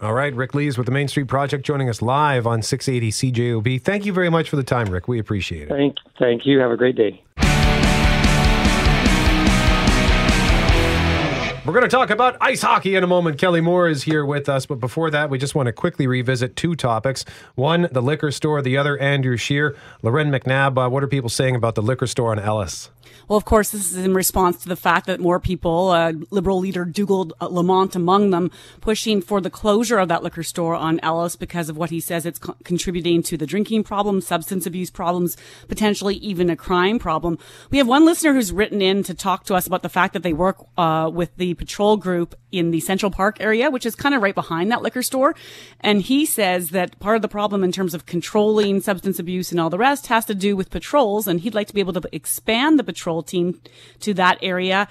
[0.00, 3.82] All right, Rick Lees with the Main Street Project joining us live on 680 CJOB.
[3.82, 5.08] Thank you very much for the time, Rick.
[5.08, 5.68] We appreciate it.
[5.68, 6.58] Thank, thank you.
[6.58, 7.22] Have a great day.
[11.66, 13.36] We're going to talk about ice hockey in a moment.
[13.36, 14.64] Kelly Moore is here with us.
[14.64, 17.26] But before that, we just want to quickly revisit two topics.
[17.54, 19.76] One, the liquor store, the other, Andrew Scheer.
[20.02, 22.88] Loren McNabb, uh, what are people saying about the liquor store on Ellice?
[23.28, 26.58] Well, of course, this is in response to the fact that more people, uh, Liberal
[26.58, 28.50] leader Dougald Lamont among them,
[28.80, 32.26] pushing for the closure of that liquor store on Ellice because of what he says
[32.26, 35.36] it's co- contributing to the drinking problem, substance abuse problems,
[35.68, 37.38] potentially even a crime problem.
[37.70, 40.22] We have one listener who's written in to talk to us about the fact that
[40.22, 44.14] they work uh, with the patrol group in the Central Park area, which is kind
[44.14, 45.34] of right behind that liquor store.
[45.80, 49.60] And he says that part of the problem in terms of controlling substance abuse and
[49.60, 51.26] all the rest has to do with patrols.
[51.26, 53.60] And he'd like to be able to expand the patrol team
[54.00, 54.88] to that area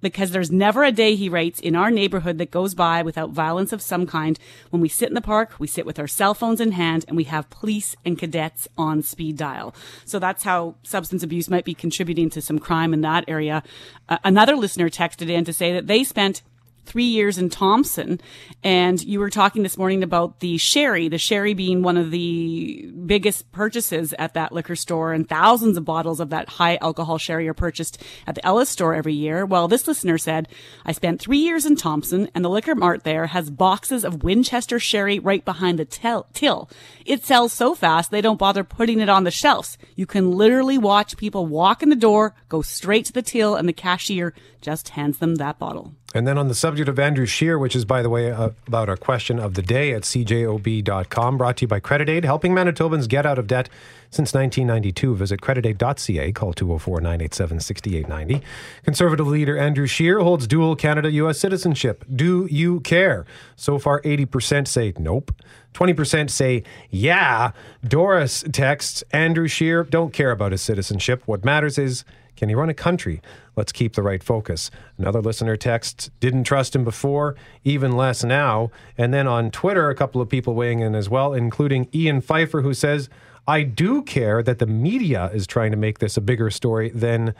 [0.00, 3.72] because there's never a day, he writes, in our neighborhood that goes by without violence
[3.72, 4.38] of some kind.
[4.70, 7.16] When we sit in the park, we sit with our cell phones in hand and
[7.16, 9.74] we have police and cadets on speed dial.
[10.04, 13.62] So that's how substance abuse might be contributing to some crime in that area.
[14.08, 16.42] Uh, another listener texted in to say that they spent
[16.90, 18.20] three years in Thompson.
[18.64, 22.90] And you were talking this morning about the sherry, the sherry being one of the
[23.06, 27.46] biggest purchases at that liquor store and thousands of bottles of that high alcohol sherry
[27.46, 29.46] are purchased at the Ellice store every year.
[29.46, 30.48] Well, this listener said,
[30.84, 34.80] I spent three years in Thompson and the liquor mart there has boxes of Winchester
[34.80, 36.68] sherry right behind the tel- till.
[37.06, 39.78] It sells so fast they don't bother putting it on the shelves.
[39.94, 43.68] You can literally watch people walk in the door, go straight to the till and
[43.68, 45.94] the cashier just hands them that bottle.
[46.14, 48.88] And then on the subject of Andrew Scheer, which is, by the way, uh, about
[48.88, 53.08] our question of the day at cjob.com, brought to you by Credit Aid, helping Manitobans
[53.08, 53.68] get out of debt
[54.10, 55.14] since 1992.
[55.14, 58.44] Visit creditaid.ca, call 204 987 6890.
[58.84, 61.38] Conservative leader Andrew Scheer holds dual Canada U.S.
[61.38, 62.04] citizenship.
[62.14, 63.26] Do you care?
[63.56, 65.32] So far, 80% say nope.
[65.74, 67.52] 20% say yeah.
[67.86, 71.22] Doris texts Andrew Scheer, don't care about his citizenship.
[71.26, 72.04] What matters is
[72.36, 73.20] can he run a country?
[73.56, 74.70] Let's keep the right focus.
[74.98, 78.70] Another listener text didn't trust him before, even less now.
[78.96, 82.62] And then on Twitter, a couple of people weighing in as well, including Ian Pfeiffer,
[82.62, 83.08] who says,
[83.46, 87.34] I do care that the media is trying to make this a bigger story than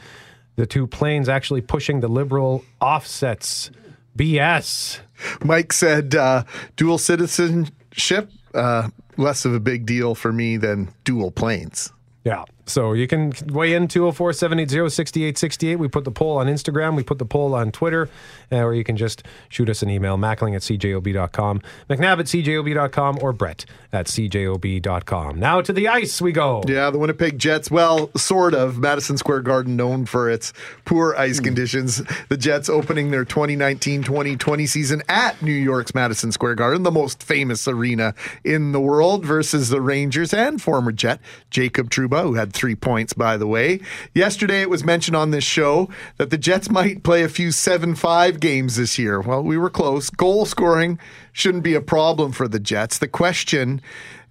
[0.57, 3.71] the two planes actually pushing the liberal offsets.
[4.17, 5.01] BS.
[5.45, 6.45] Mike said uh,
[6.77, 11.93] dual citizenship, uh, less of a big deal for me than dual planes.
[12.25, 12.45] Yeah.
[12.71, 15.77] So you can weigh in 204 780 6868.
[15.77, 16.97] We put the poll on Instagram.
[16.97, 18.09] We put the poll on Twitter,
[18.53, 23.19] uh, or you can just shoot us an email, mackling at cjob.com, McNabb at cjob.com,
[23.23, 25.39] or Brett at cjob.com.
[25.39, 26.63] Now to the ice we go.
[26.67, 28.79] Yeah, the Winnipeg Jets, well, sort of.
[28.79, 30.53] Madison Square Garden known for its
[30.85, 31.45] poor ice Hmm.
[31.45, 32.03] conditions.
[32.29, 37.23] The Jets opening their 2019 2020 season at New York's Madison Square Garden, the most
[37.23, 38.15] famous arena
[38.45, 43.15] in the world, versus the Rangers and former Jet Jacob Trouba, who had three points,
[43.15, 43.81] by the way.
[44.15, 45.89] Yesterday, it was mentioned on this show
[46.19, 49.21] that the Jets might play a few 7 5 games this year.
[49.21, 50.11] Well, we were close.
[50.11, 50.99] Goal scoring
[51.33, 52.99] shouldn't be a problem for the Jets.
[52.99, 53.81] The question,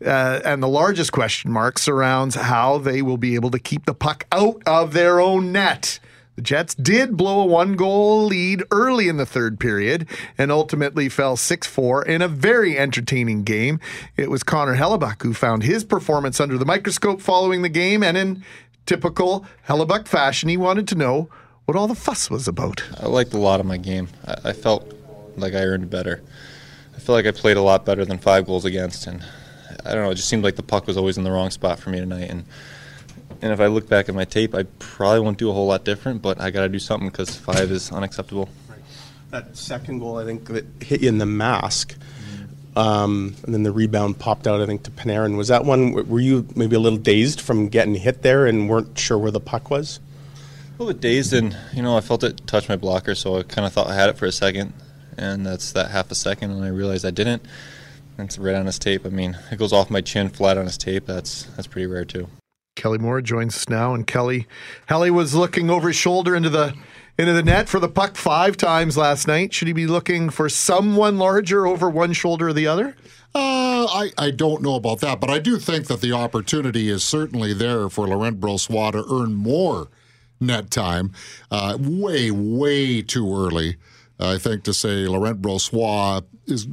[0.06, 3.96] uh, and the largest question mark, surrounds how they will be able to keep the
[3.96, 6.00] puck out of their own net.
[6.40, 11.10] The Jets did blow a one goal lead early in the third period and ultimately
[11.10, 13.82] fell 6 4 in a very entertaining game.
[14.16, 18.16] It was Connor Hellebuyck who found his performance under the microscope following the game, and
[18.16, 18.42] in
[18.86, 21.28] typical Hellebuyck fashion, he wanted to know
[21.66, 22.86] what all the fuss was about.
[22.98, 24.08] I liked a lot of my game.
[24.26, 24.94] I, I felt
[25.36, 26.24] like I earned better.
[26.96, 29.26] I feel like I played a lot better than five goals against, and
[29.86, 30.12] I don't know.
[30.12, 32.30] It just seemed like the puck was always in the wrong spot for me tonight.
[32.30, 32.46] And
[33.42, 35.86] and if I look back at my tape, I probably won't do a whole lot
[35.86, 36.22] different.
[36.22, 38.50] But I got to do something because five is unacceptable.
[39.32, 41.96] That second goal, I think, that hit you in the mask.
[42.76, 45.36] Um, and then the rebound popped out, I think, to Panarin.
[45.38, 48.98] Was that one, were you maybe a little dazed from getting hit there and weren't
[48.98, 50.00] sure where the puck was?
[50.78, 53.44] A little bit dazed, and you know, I felt it touch my blocker, so I
[53.44, 54.72] kind of thought I had it for a second,
[55.18, 57.44] and that's that half a second, and I realized I didn't.
[58.18, 59.06] It's right on his tape.
[59.06, 61.06] I mean, it goes off my chin flat on his tape.
[61.06, 62.30] That's that's pretty rare too.
[62.80, 64.48] Kelly Moore joins us now, and Kelly,
[64.88, 66.74] Kelly was looking over his shoulder into the
[67.18, 69.54] into the net for the puck five times last night.
[69.54, 72.96] Should he be looking for someone larger over one shoulder or the other?
[73.36, 77.04] Uh, I, I don't know about that, but I do think that the opportunity is
[77.04, 79.90] certainly there for Laurent Brossoit to earn more
[80.40, 81.12] net time.
[81.52, 83.76] Uh, way, way too early,
[84.18, 86.66] I think, to say Laurent Brossoit is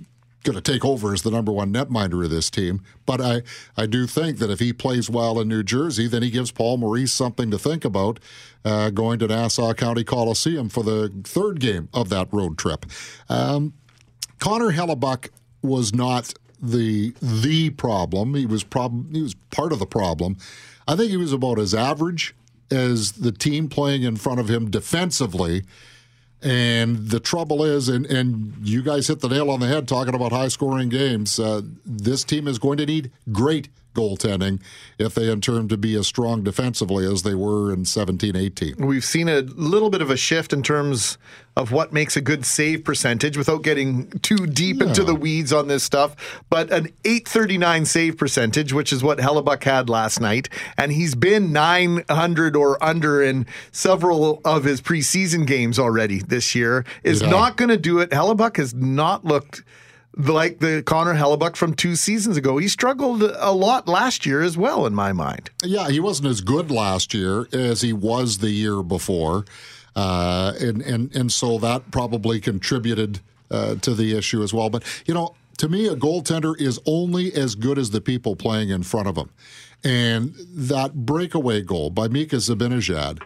[0.47, 2.80] going to take over as the number one netminder of this team.
[3.05, 3.42] But I,
[3.76, 6.78] I do think that if he plays well in New Jersey, then he gives Paul
[6.78, 8.20] Maurice something to think about
[8.64, 12.86] uh, going to Nassau County Coliseum for the third game of that road trip.
[13.28, 13.74] Um,
[14.38, 15.30] Connor Hellebuyck
[15.62, 18.34] was not the the problem.
[18.34, 20.36] He was prob- he was part of the problem.
[20.88, 22.34] I think he was about as average
[22.70, 25.64] as the team playing in front of him defensively.
[26.43, 30.14] And the trouble is, and, and you guys hit the nail on the head talking
[30.14, 31.41] about high scoring games.
[31.41, 34.61] Uh, this team is going to need great goaltending
[34.99, 38.76] if they in turn to be as strong defensively as they were in 17 18.
[38.86, 41.18] We've seen a little bit of a shift in terms
[41.57, 45.68] of what makes a good save percentage without getting too deep into the weeds on
[45.68, 46.14] this stuff.
[46.51, 51.53] But an 839 save percentage, which is what Hellebuyck had last night, and he's been
[51.55, 57.30] 900 or under in several of his preseason games already this year, is Yeah.
[57.30, 58.11] not going to do it.
[58.11, 59.62] Hellebuyck has not looked
[60.17, 62.57] like the Connor Hellebuyck from two seasons ago.
[62.59, 65.51] He struggled a lot last year as well, in my mind.
[65.62, 69.45] Yeah, he wasn't as good last year as he was the year before,
[69.95, 74.71] uh, and and and so that probably contributed uh, to the issue as well.
[74.71, 78.71] But you know, to me, a goaltender is only as good as the people playing
[78.71, 79.31] in front of him,
[79.85, 83.23] and that breakaway goal by Mika Zibanejad.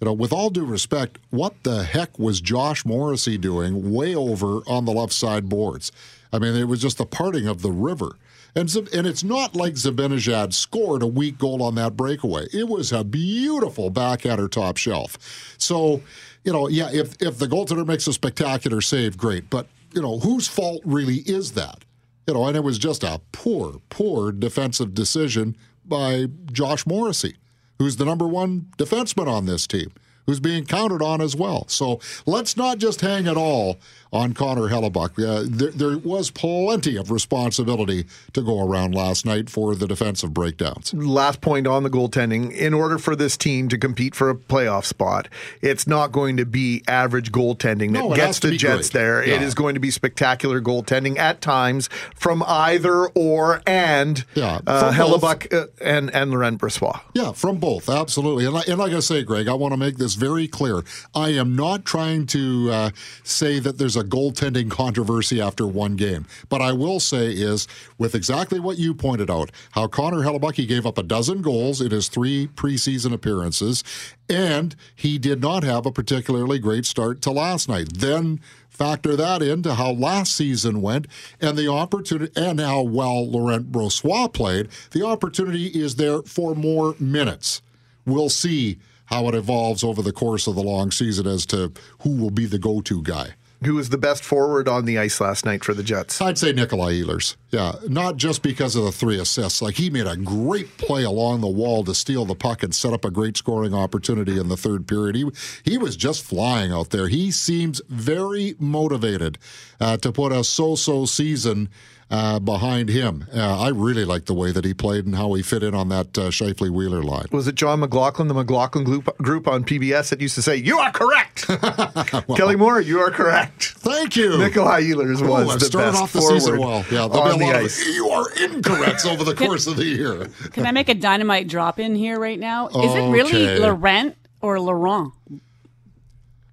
[0.00, 4.60] You know, with all due respect, what the heck was Josh Morrissey doing way over
[4.66, 5.92] on the left side boards?
[6.32, 8.16] I mean, it was just the parting of the river.
[8.56, 12.46] And, and it's not like Zibanejad scored a weak goal on that breakaway.
[12.52, 15.54] It was a beautiful backhander top shelf.
[15.58, 16.02] So,
[16.44, 19.50] you know, yeah, if, if the goaltender makes a spectacular save, great.
[19.50, 21.84] But, you know, whose fault really is that?
[22.26, 27.36] You know, and it was just a poor, poor defensive decision by Josh Morrissey,
[27.78, 29.92] who's the number one defenseman on this team,
[30.26, 31.66] who's being counted on as well.
[31.68, 33.78] So let's not just hang it all
[34.14, 35.18] on Connor Hellebuyck.
[35.22, 40.32] Uh, there, there was plenty of responsibility to go around last night for the defensive
[40.32, 40.94] breakdowns.
[40.94, 44.84] last point on the goaltending in order for this team to compete for a playoff
[44.84, 45.28] spot
[45.60, 48.92] it's not going to be average goaltending that No, gets the jets great.
[49.00, 49.42] there it Yeah.
[49.42, 54.92] is going to be spectacular goaltending at times from either or and Yeah, uh.
[54.92, 58.44] Hellebuyck uh, and and Laurent Brossoit Yeah, from both, absolutely.
[58.44, 60.84] And, like- and like I say, Greg, I want to make this very clear.
[61.14, 62.90] I am not trying to uh,
[63.24, 66.26] say that there's a goaltending controversy after one game.
[66.48, 67.66] But I will say is,
[67.98, 71.80] with exactly what you pointed out, how Connor Hellebuyck, he gave up a dozen goals
[71.80, 73.82] in his three preseason appearances,
[74.28, 77.88] and he did not have a particularly great start to last night.
[77.94, 81.06] Then factor that into how last season went
[81.40, 84.68] and the opportunity and how well Laurent Brossois played.
[84.90, 87.62] The opportunity is there for more minutes.
[88.04, 92.16] We'll see how it evolves over the course of the long season as to who
[92.16, 93.34] will be the go-to guy.
[93.62, 96.52] Who was the best forward on the ice last night for the Jets I'd say
[96.52, 97.36] Nikolai Ehlers.
[97.50, 99.62] Yeah, not just because of the three assists.
[99.62, 102.92] Like he made a great play along the wall to steal the puck and set
[102.92, 105.16] up a great scoring opportunity in the third period.
[105.16, 105.24] He
[105.64, 107.08] he was just flying out there.
[107.08, 109.38] He seems very motivated
[109.80, 111.68] uh, to put a so-so season
[112.10, 113.26] uh, behind him.
[113.34, 115.88] Uh, I really like the way that he played and how he fit in on
[115.88, 117.26] that uh, Scheifele Wheeler line.
[117.32, 120.78] was it John McLaughlin, the McLaughlin group, group on PBS that used to say, You
[120.78, 121.46] are correct!
[122.36, 123.74] Kelly Moore, you are correct.
[123.78, 124.36] Thank you.
[124.38, 126.78] Nikolai Ehlers Oh, was I've the started best off the forward season well.
[126.90, 127.80] Yeah, there'll on be a the lot ice.
[127.82, 130.28] of you are incorrect over the course of the year.
[130.52, 132.68] Can I make a dynamite drop in here right now?
[132.68, 133.58] Is it really Okay.
[133.58, 135.12] Laurent or Laurent?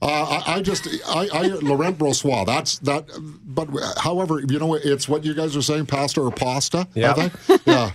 [0.03, 2.47] Uh, I, I just, I, I, Laurent Brossoit.
[2.47, 3.05] That's that.
[3.45, 3.69] But
[3.99, 6.87] however, you know, it's what you guys are saying, pasta or pasta.
[6.95, 7.11] Yeah.
[7.11, 7.61] I think.
[7.67, 7.91] Yeah,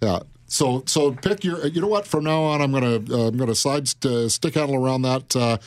[0.00, 0.18] yeah.
[0.46, 1.66] So, so pick your.
[1.66, 2.06] You know what?
[2.06, 5.34] From now on, I'm gonna, uh, I'm gonna side st- stick handle around that.
[5.34, 5.58] Uh,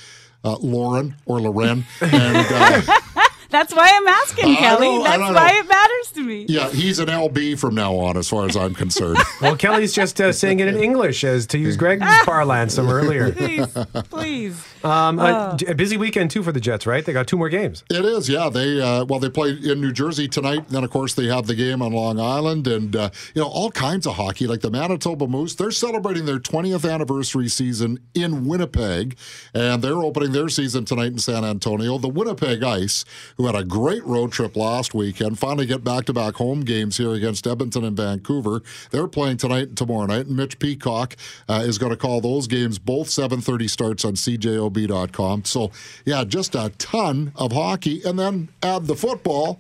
[0.44, 2.82] uh, Lauren or Loren, and uh,
[3.52, 4.88] That's why I'm asking, I Kelly.
[4.98, 5.34] know, I That's know.
[5.34, 6.46] why it matters to me.
[6.50, 9.18] yeah, he's an LB from now on, as far as I'm concerned.
[9.42, 13.32] Well, Kelly's just uh, saying it in English, as to use Greg's parlance from earlier.
[13.32, 13.68] Please,
[14.10, 14.68] please.
[14.84, 15.58] Um, Oh.
[15.68, 17.04] a, a busy weekend too for the Jets, right?
[17.06, 17.84] They got two more games.
[17.90, 18.50] It is, yeah.
[18.50, 20.60] They uh, well, they play in New Jersey tonight.
[20.60, 23.48] And then, of course, they have the game on Long Island, and uh, you know
[23.48, 25.56] all kinds of hockey, like the Manitoba Moose.
[25.56, 29.18] They're celebrating their 20th anniversary season in Winnipeg,
[29.54, 31.98] and they're opening their season tonight in San Antonio.
[31.98, 33.06] The Winnipeg Ice,
[33.42, 37.48] who had a great road trip last weekend, finally get back-to-back home games here against
[37.48, 38.62] Edmonton and Vancouver.
[38.92, 40.28] They're playing tonight and tomorrow night.
[40.28, 41.16] And Mitch Peacock
[41.50, 45.46] uh, is going to call those games both 7:30 starts on CJOB.com.
[45.46, 45.72] So
[46.06, 49.60] yeah, just a ton of hockey, and then add the football.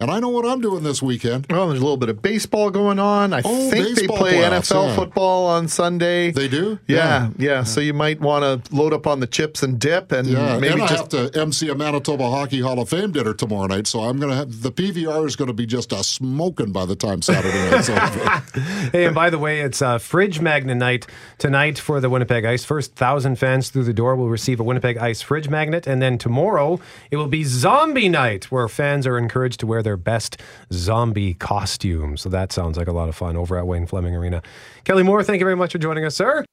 [0.00, 1.46] And I know what I'm doing this weekend.
[1.48, 3.32] Well, there's a little bit of baseball going on.
[3.32, 4.96] I Oh, think they play playoffs, NFL yeah.
[4.96, 6.32] football on Sunday.
[6.32, 6.80] They do?
[6.88, 7.62] Yeah, yeah.
[7.62, 10.74] So you might want to load up on the chips and dip, and Yeah, maybe
[10.74, 13.86] and I just have to MC a Manitoba Hockey Hall of Fame dinner tomorrow night,
[13.86, 17.22] so I'm gonna have the PVR is gonna be just a smoking by the time
[17.22, 18.42] Saturday night's over.
[18.92, 21.06] Hey, and by the way, it's uh, Fridge Magnet night
[21.38, 22.64] tonight for the Winnipeg Ice.
[22.64, 26.18] First thousand fans through the door will receive a Winnipeg Ice fridge magnet, and then
[26.18, 26.80] tomorrow
[27.12, 30.40] it will be Zombie Night, where fans are encouraged to wear their best
[30.72, 32.16] zombie costume.
[32.16, 34.42] So that sounds like a lot of fun over at Wayne Fleming Arena.
[34.84, 36.44] Kelly Moore, thank you very much for joining us, sir.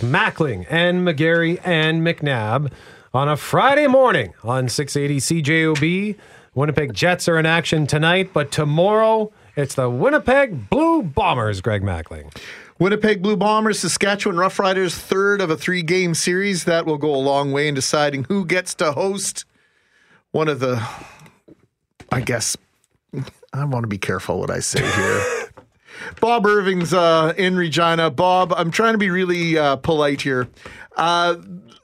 [0.00, 2.70] Mackling and McGarry and McNabb
[3.12, 6.16] on a Friday morning on 680 CJOB.
[6.54, 12.32] Winnipeg Jets are in action tonight, but tomorrow it's the Winnipeg Blue Bombers, Greg Mackling.
[12.78, 16.62] Winnipeg Blue Bombers, Saskatchewan Roughriders, third of a three game series.
[16.62, 19.44] That will go a long way in deciding who gets to host
[20.30, 20.80] one of the,
[22.12, 22.56] I guess,
[23.52, 25.37] I want to be careful what I say here.
[26.20, 28.10] Bob Irving's uh, in Regina.
[28.10, 30.48] Bob, I'm trying to be really uh, polite here.
[30.96, 31.36] Uh,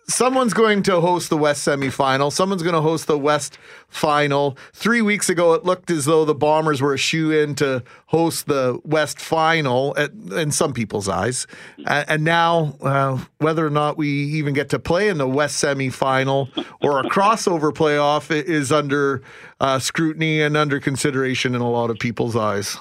[0.07, 2.33] someone's going to host the West semifinal.
[2.33, 3.59] Someone's going to host the West
[3.89, 4.59] final.
[4.73, 8.47] Three weeks ago, it looked as though the Bombers were a shoe in to host
[8.47, 11.47] the West final, at, in some people's eyes.
[11.87, 15.62] Uh, and now, uh, whether or not we even get to play in the West
[15.62, 16.49] semifinal
[16.83, 19.23] or a crossover playoff is under
[19.61, 22.77] uh, scrutiny and under consideration in a lot of people's eyes.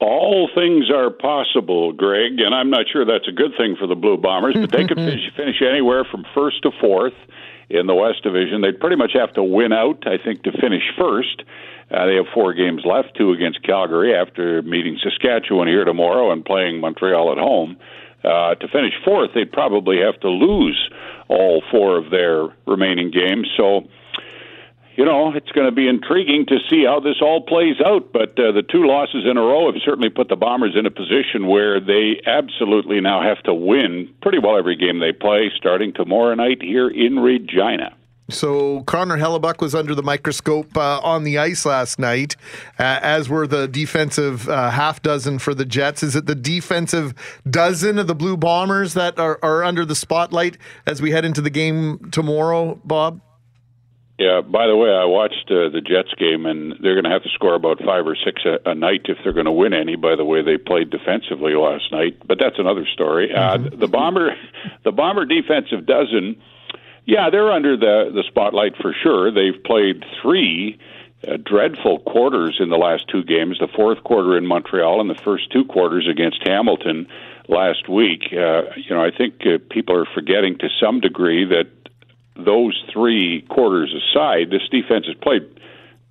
[0.00, 3.94] All things are possible, Greg, and I'm not sure that's a good thing for the
[3.94, 7.14] Blue Bombers, but they could finish, finish anywhere from first to fourth
[7.70, 8.60] in the West Division.
[8.60, 11.42] They'd pretty much have to win out, I think, to finish first.
[11.90, 16.44] Uh, they have four games left, two against Calgary after meeting Saskatchewan here tomorrow and
[16.44, 17.76] playing Montreal at home.
[18.24, 20.90] Uh, to finish fourth, they'd probably have to lose
[21.28, 23.48] all four of their remaining games.
[23.56, 23.82] So
[24.96, 28.12] you know, it's going to be intriguing to see how this all plays out.
[28.12, 30.90] But uh, the two losses in a row have certainly put the Bombers in a
[30.90, 35.92] position where they absolutely now have to win pretty well every game they play, starting
[35.92, 37.96] tomorrow night here in Regina.
[38.30, 42.36] So Connor Hellebuyck was under the microscope uh, on the ice last night,
[42.78, 46.02] uh, as were the defensive uh, half dozen for the Jets.
[46.02, 47.12] Is it the defensive
[47.48, 51.42] dozen of the Blue Bombers that are, are under the spotlight as we head into
[51.42, 53.20] the game tomorrow, Bob?
[54.18, 54.42] Yeah.
[54.42, 57.30] By the way, I watched uh, the Jets game, and they're going to have to
[57.30, 59.96] score about five or six a, a night if they're going to win any.
[59.96, 63.28] By the way, they played defensively last night, but that's another story.
[63.28, 63.66] Mm-hmm.
[63.66, 64.36] Uh, the bomber,
[64.84, 66.40] the bomber defensive dozen.
[67.06, 69.30] Yeah, they're under the the spotlight for sure.
[69.30, 70.78] They've played three
[71.26, 73.58] uh, dreadful quarters in the last two games.
[73.58, 77.06] The fourth quarter in Montreal and the first two quarters against Hamilton
[77.48, 78.32] last week.
[78.32, 81.66] Uh, you know, I think uh, people are forgetting to some degree that
[82.36, 85.42] those three quarters aside, this defense has played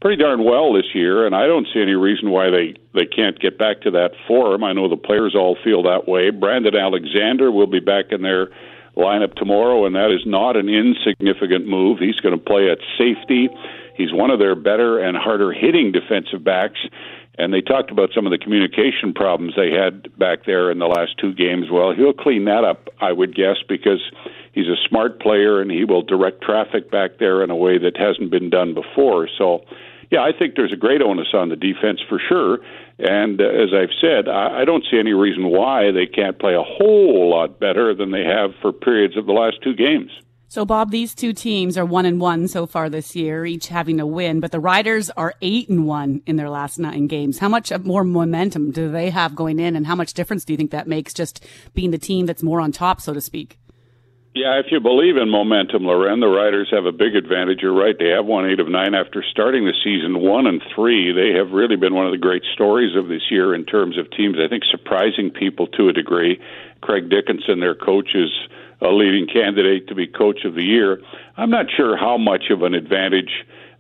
[0.01, 3.39] pretty darn well this year, and I don't see any reason why they they can't
[3.39, 4.63] get back to that form.
[4.63, 6.29] I know the players all feel that way.
[6.29, 8.49] Brandon Alexander will be back in their
[8.95, 11.99] lineup tomorrow, and that is not an insignificant move.
[11.99, 13.49] He's going to play at safety.
[13.95, 16.79] He's one of their better and harder hitting defensive backs.
[17.37, 20.85] And they talked about some of the communication problems they had back there in the
[20.85, 21.65] last two games.
[21.71, 24.01] Well, he'll clean that up, I would guess, because
[24.53, 27.97] he's a smart player and he will direct traffic back there in a way that
[27.97, 29.27] hasn't been done before.
[29.35, 29.65] So,
[30.11, 32.59] yeah, I think there's a great onus on the defense for sure.
[32.99, 36.53] And uh, as I've said, I, I don't see any reason why they can't play
[36.53, 40.11] a whole lot better than they have for periods of the last two games.
[40.53, 43.99] So, Bob, these two teams are one and one so far this year, each having
[43.99, 47.39] a win, but the Riders are eight and one in their last nine games.
[47.39, 50.57] How much more momentum do they have going in, and how much difference do you
[50.57, 51.43] think that makes just
[51.73, 53.57] being the team that's more on top, so to speak?
[54.35, 57.63] Yeah, if you believe in momentum, Loren, the Riders have a big advantage.
[57.63, 61.11] You're right; they have won eight of nine after starting the season one and three.
[61.13, 64.05] They have really been one of the great stories of this year in terms of
[64.11, 64.37] teams.
[64.37, 66.39] I think surprising people to a degree.
[66.81, 68.29] Craig Dickenson, their coach, is
[68.81, 71.01] a leading candidate to be coach of the year.
[71.37, 73.31] I'm not sure how much of an advantage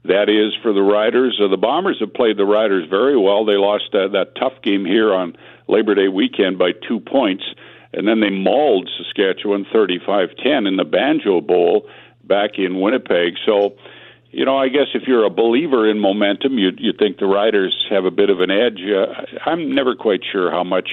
[0.05, 1.39] that is for the Riders.
[1.43, 3.45] Uh, the Bombers have played the Riders very well.
[3.45, 5.35] They lost uh, that tough game here on
[5.67, 7.43] Labor Day weekend by two points
[7.93, 11.87] and then they mauled Saskatchewan 35-10 in the Banjo Bowl
[12.23, 13.35] back in Winnipeg.
[13.45, 13.75] So,
[14.31, 17.75] you know, I guess if you're a believer in momentum, you you think the Riders
[17.91, 18.79] have a bit of an edge.
[18.81, 20.89] Uh, I'm never quite sure how much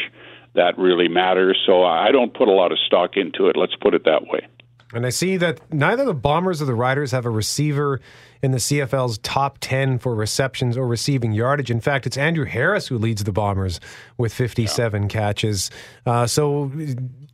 [0.55, 3.57] that really matters, so I don't put a lot of stock into it.
[3.57, 4.47] Let's put it that way.
[4.93, 8.01] And I see that neither the Bombers or the Riders have a receiver
[8.43, 11.71] in the CFL's top 10 for receptions or receiving yardage.
[11.71, 13.79] In fact, it's Andrew Harris who leads the Bombers
[14.19, 15.09] with 57 yeah.
[15.09, 15.71] catches.
[16.07, 16.73] Uh, so,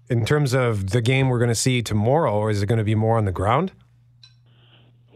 [0.09, 2.85] in terms of the game we're going to see tomorrow, or is it going to
[2.85, 3.73] be more on the ground?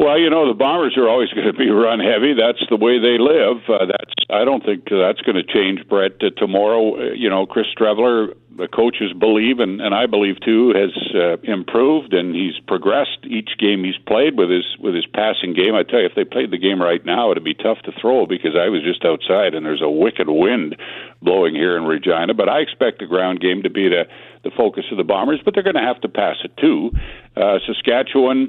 [0.00, 2.32] Well, you know, the Bombers are always going to be run heavy.
[2.32, 3.60] That's the way they live.
[3.68, 6.12] Uh, that's I don't think that's going to change, Brett.
[6.22, 10.96] Uh, tomorrow, you know, Chris Streveler, the coaches believe, and, and I believe too, has
[11.12, 15.74] uh, improved and he's progressed each game he's played with his with his passing game.
[15.74, 18.24] I tell you, if they played the game right now, it'd be tough to throw
[18.24, 20.76] because I was just outside and there's a wicked wind
[21.20, 22.32] blowing here in Regina.
[22.32, 24.04] But I expect the ground game to be the
[24.44, 26.90] the focus of the Bombers, but they're going to have to pass it too.
[27.36, 28.48] Uh, Saskatchewan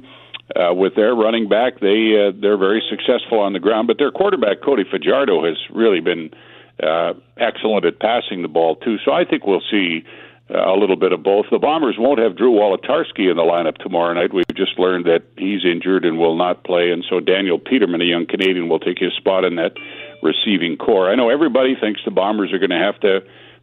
[0.56, 1.80] uh, with their running back.
[1.80, 6.00] They uh, they're very successful on the ground, but their quarterback Cody Fajardo has really
[6.00, 6.30] been
[6.82, 8.96] uh, excellent at passing the ball too.
[9.04, 10.04] So I think we'll see
[10.52, 11.46] uh, a little bit of both.
[11.50, 14.34] The Bombers won't have Drew Wolitarsky in the lineup tomorrow night.
[14.34, 18.06] We've just learned that he's injured and will not play, and so Daniel Petermann, a
[18.06, 19.72] young Canadian, will take his spot in that
[20.22, 21.10] receiving corps.
[21.10, 23.20] I know everybody thinks the Bombers are going to have to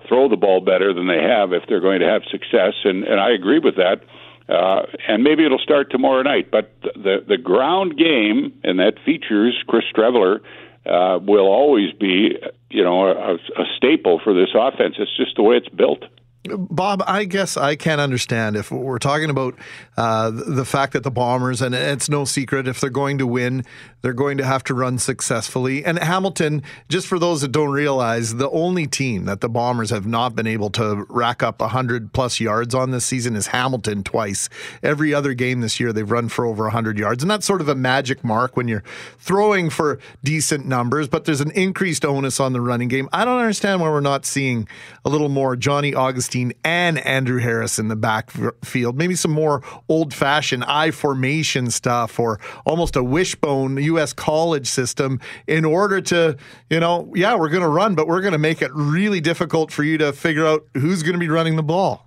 [0.07, 3.19] throw the ball better than they have if they're going to have success, and, and
[3.19, 4.01] I agree with that.
[4.49, 6.49] Uh, and maybe it'll start tomorrow night.
[6.51, 10.39] But the the ground game, and that features Chris Streveler,
[10.85, 12.35] uh, will always be,
[12.69, 14.95] you know, a, a staple for this offense.
[14.97, 16.03] It's just the way it's built.
[16.45, 19.55] Bob, I guess I can't understand if we're talking about
[19.97, 23.65] uh, the fact that the Bombers, and it's no secret, if they're going to win,
[24.01, 25.83] they're going to have to run successfully.
[25.83, 30.05] And Hamilton, just for those that don't realize, the only team that the Bombers have
[30.05, 34.49] not been able to rack up 100 plus yards on this season is Hamilton twice.
[34.81, 37.23] Every other game this year, they've run for over 100 yards.
[37.23, 38.83] And that's sort of a magic mark when you're
[39.17, 43.09] throwing for decent numbers, but there's an increased onus on the running game.
[43.11, 44.67] I don't understand why we're not seeing
[45.03, 48.97] a little more Johnny Augustine and Andrew Harris in the backfield.
[48.97, 54.13] Maybe some more old fashioned I formation stuff or almost a wishbone U.S.
[54.13, 56.37] college system in order to,
[56.69, 59.71] you know, yeah, we're going to run, but we're going to make it really difficult
[59.71, 62.05] for you to figure out who's going to be running the ball.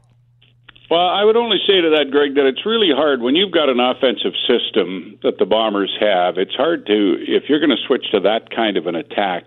[0.92, 3.70] Well, I would only say to that, Greg, that it's really hard when you've got
[3.70, 6.36] an offensive system that the Bombers have.
[6.36, 9.44] It's hard to, if you're going to switch to that kind of an attack,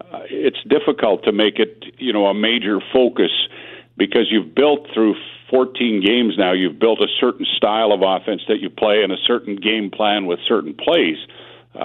[0.00, 3.32] uh, it's difficult to make it, you know, a major focus
[3.96, 5.16] because you've built through
[5.50, 9.18] 14 games now, you've built a certain style of offense that you play and a
[9.24, 11.18] certain game plan with certain plays.
[11.26, 11.32] Uh,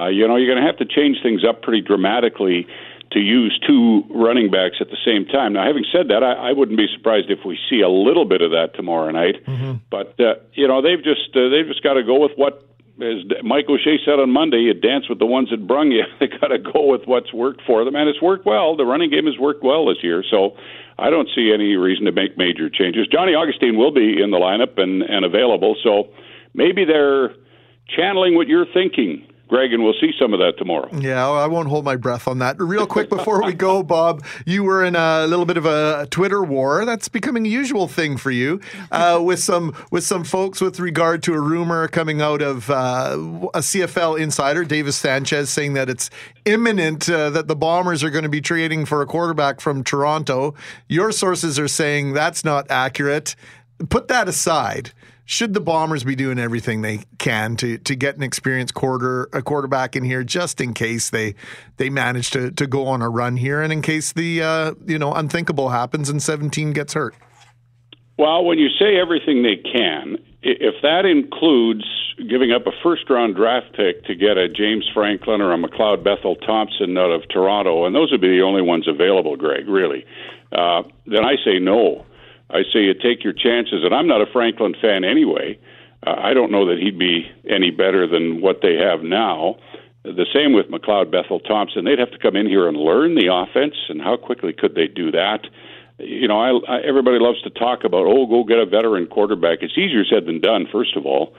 [0.07, 2.67] you know, you're going to have to change things up pretty dramatically
[3.13, 5.53] to use two running backs at the same time.
[5.53, 8.41] Now, having said that, I, I wouldn't be surprised if we see a little bit
[8.41, 9.45] of that tomorrow night.
[9.45, 9.85] Mm-hmm.
[9.89, 12.65] But uh, you know, they've just uh, they've just got to go with what,
[12.97, 16.03] as Mike O'Shea said on Monday, you dance with the ones that brung you.
[16.19, 18.75] they got to go with what's worked for them, and it's worked well.
[18.75, 20.57] The running game has worked well this year, so
[20.97, 23.07] I don't see any reason to make major changes.
[23.07, 26.09] Johnny Augustine will be in the lineup and and available, so
[26.55, 27.29] maybe they're
[27.95, 30.89] channeling what you're thinking Greg, and we'll see some of that tomorrow.
[30.97, 32.59] Yeah, I won't hold my breath on that.
[32.59, 36.43] Real quick before we go, Bob, you were in a little bit of a Twitter
[36.43, 36.85] war.
[36.85, 41.21] That's becoming a usual thing for you, uh, with some with some folks with regard
[41.23, 43.15] to a rumor coming out of uh,
[43.53, 46.09] a CFL insider, Davis Sanchez, saying that it's
[46.45, 50.55] imminent uh, that the Bombers are going to be trading for a quarterback from Toronto.
[50.87, 53.35] Your sources are saying that's not accurate.
[53.89, 54.93] Put that aside
[55.25, 59.41] should the Bombers be doing everything they can to to get an experienced quarter a
[59.41, 61.35] quarterback in here just in case they
[61.77, 64.99] they manage to to go on a run here and in case the uh, you
[64.99, 67.15] know unthinkable happens and 17 gets hurt?
[68.17, 71.83] Well, when you say everything they can, if that includes
[72.29, 76.03] giving up a first round draft pick to get a James Franklin or a McLeod
[76.03, 80.05] Bethel Thompson out of Toronto, and those would be the only ones available, Greg, really,
[80.51, 82.05] uh, then I say no.
[82.49, 85.59] I say you take your chances, and I'm not a Franklin fan anyway.
[86.05, 89.55] Uh, I don't know that he'd be any better than what they have now.
[90.03, 91.85] The same with McLeod Bethel Thompson.
[91.85, 94.87] They'd have to come in here and learn the offense, and how quickly could they
[94.87, 95.47] do that?
[95.99, 99.59] You know, I, I, everybody loves to talk about, oh, go get a veteran quarterback.
[99.61, 101.33] It's easier said than done, first of all.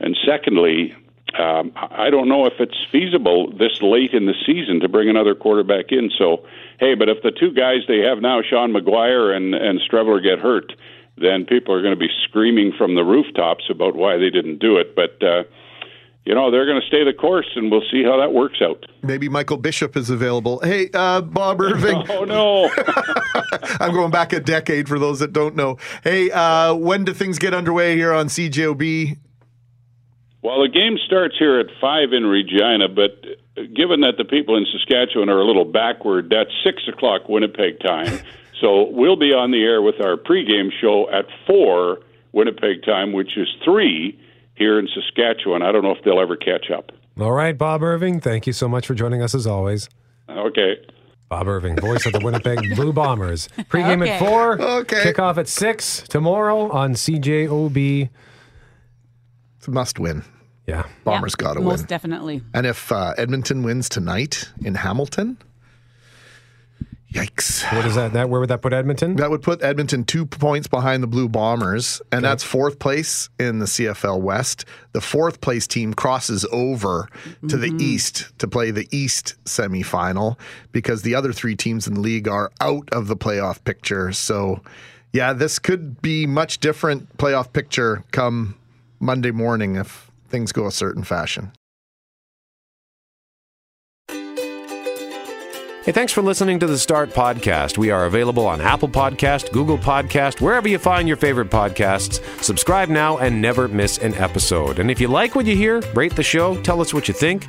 [0.00, 0.94] And secondly,
[1.38, 5.34] um, I don't know if it's feasible this late in the season to bring another
[5.34, 6.10] quarterback in.
[6.18, 6.44] So,
[6.78, 10.38] hey, but if the two guys they have now, Sean McGuire and and Streveler, get
[10.38, 10.72] hurt,
[11.16, 14.76] then people are going to be screaming from the rooftops about why they didn't do
[14.76, 14.96] it.
[14.96, 15.44] But uh,
[16.24, 18.84] you know they're going to stay the course, and we'll see how that works out.
[19.02, 20.60] Maybe Michael Bishop is available.
[20.62, 22.04] Hey, uh, Bob Irving.
[22.08, 22.70] oh no,
[23.80, 25.78] I'm going back a decade for those that don't know.
[26.02, 29.16] Hey, uh, when do things get underway here on CJOB?
[30.42, 33.22] Well, the game starts here at 5 in Regina, but
[33.74, 38.20] given that the people in Saskatchewan are a little backward, that's 6 o'clock Winnipeg time.
[38.60, 41.98] so we'll be on the air with our pregame show at 4
[42.32, 44.18] Winnipeg time, which is 3
[44.54, 45.62] here in Saskatchewan.
[45.62, 46.90] I don't know if they'll ever catch up.
[47.18, 49.90] All right, Bob Irving, thank you so much for joining us as always.
[50.28, 50.76] Okay.
[51.28, 53.48] Bob Irving, voice of the Winnipeg Blue Bombers.
[53.68, 54.12] Pregame okay.
[54.12, 55.12] at 4, okay.
[55.12, 58.08] kickoff at 6 tomorrow on CJOB.
[59.60, 60.24] It's a must win.
[60.66, 60.86] Yeah.
[61.04, 61.68] Bombers yeah, got to win.
[61.68, 62.42] Most definitely.
[62.54, 65.36] And if uh, Edmonton wins tonight in Hamilton,
[67.12, 67.70] yikes.
[67.76, 68.14] What is that?
[68.14, 69.16] That where would that put Edmonton?
[69.16, 72.30] That would put Edmonton two points behind the Blue Bombers, and okay.
[72.30, 74.64] that's fourth place in the CFL West.
[74.92, 77.76] The fourth place team crosses over to mm-hmm.
[77.76, 80.38] the East to play the East semifinal
[80.72, 84.10] because the other three teams in the league are out of the playoff picture.
[84.12, 84.62] So,
[85.12, 88.56] yeah, this could be much different playoff picture come
[89.00, 91.52] Monday morning if things go a certain fashion.
[95.82, 97.78] Hey, thanks for listening to the Start Podcast.
[97.78, 102.22] We are available on Apple Podcast, Google Podcast, wherever you find your favorite podcasts.
[102.42, 104.78] Subscribe now and never miss an episode.
[104.78, 107.48] And if you like what you hear, rate the show, tell us what you think.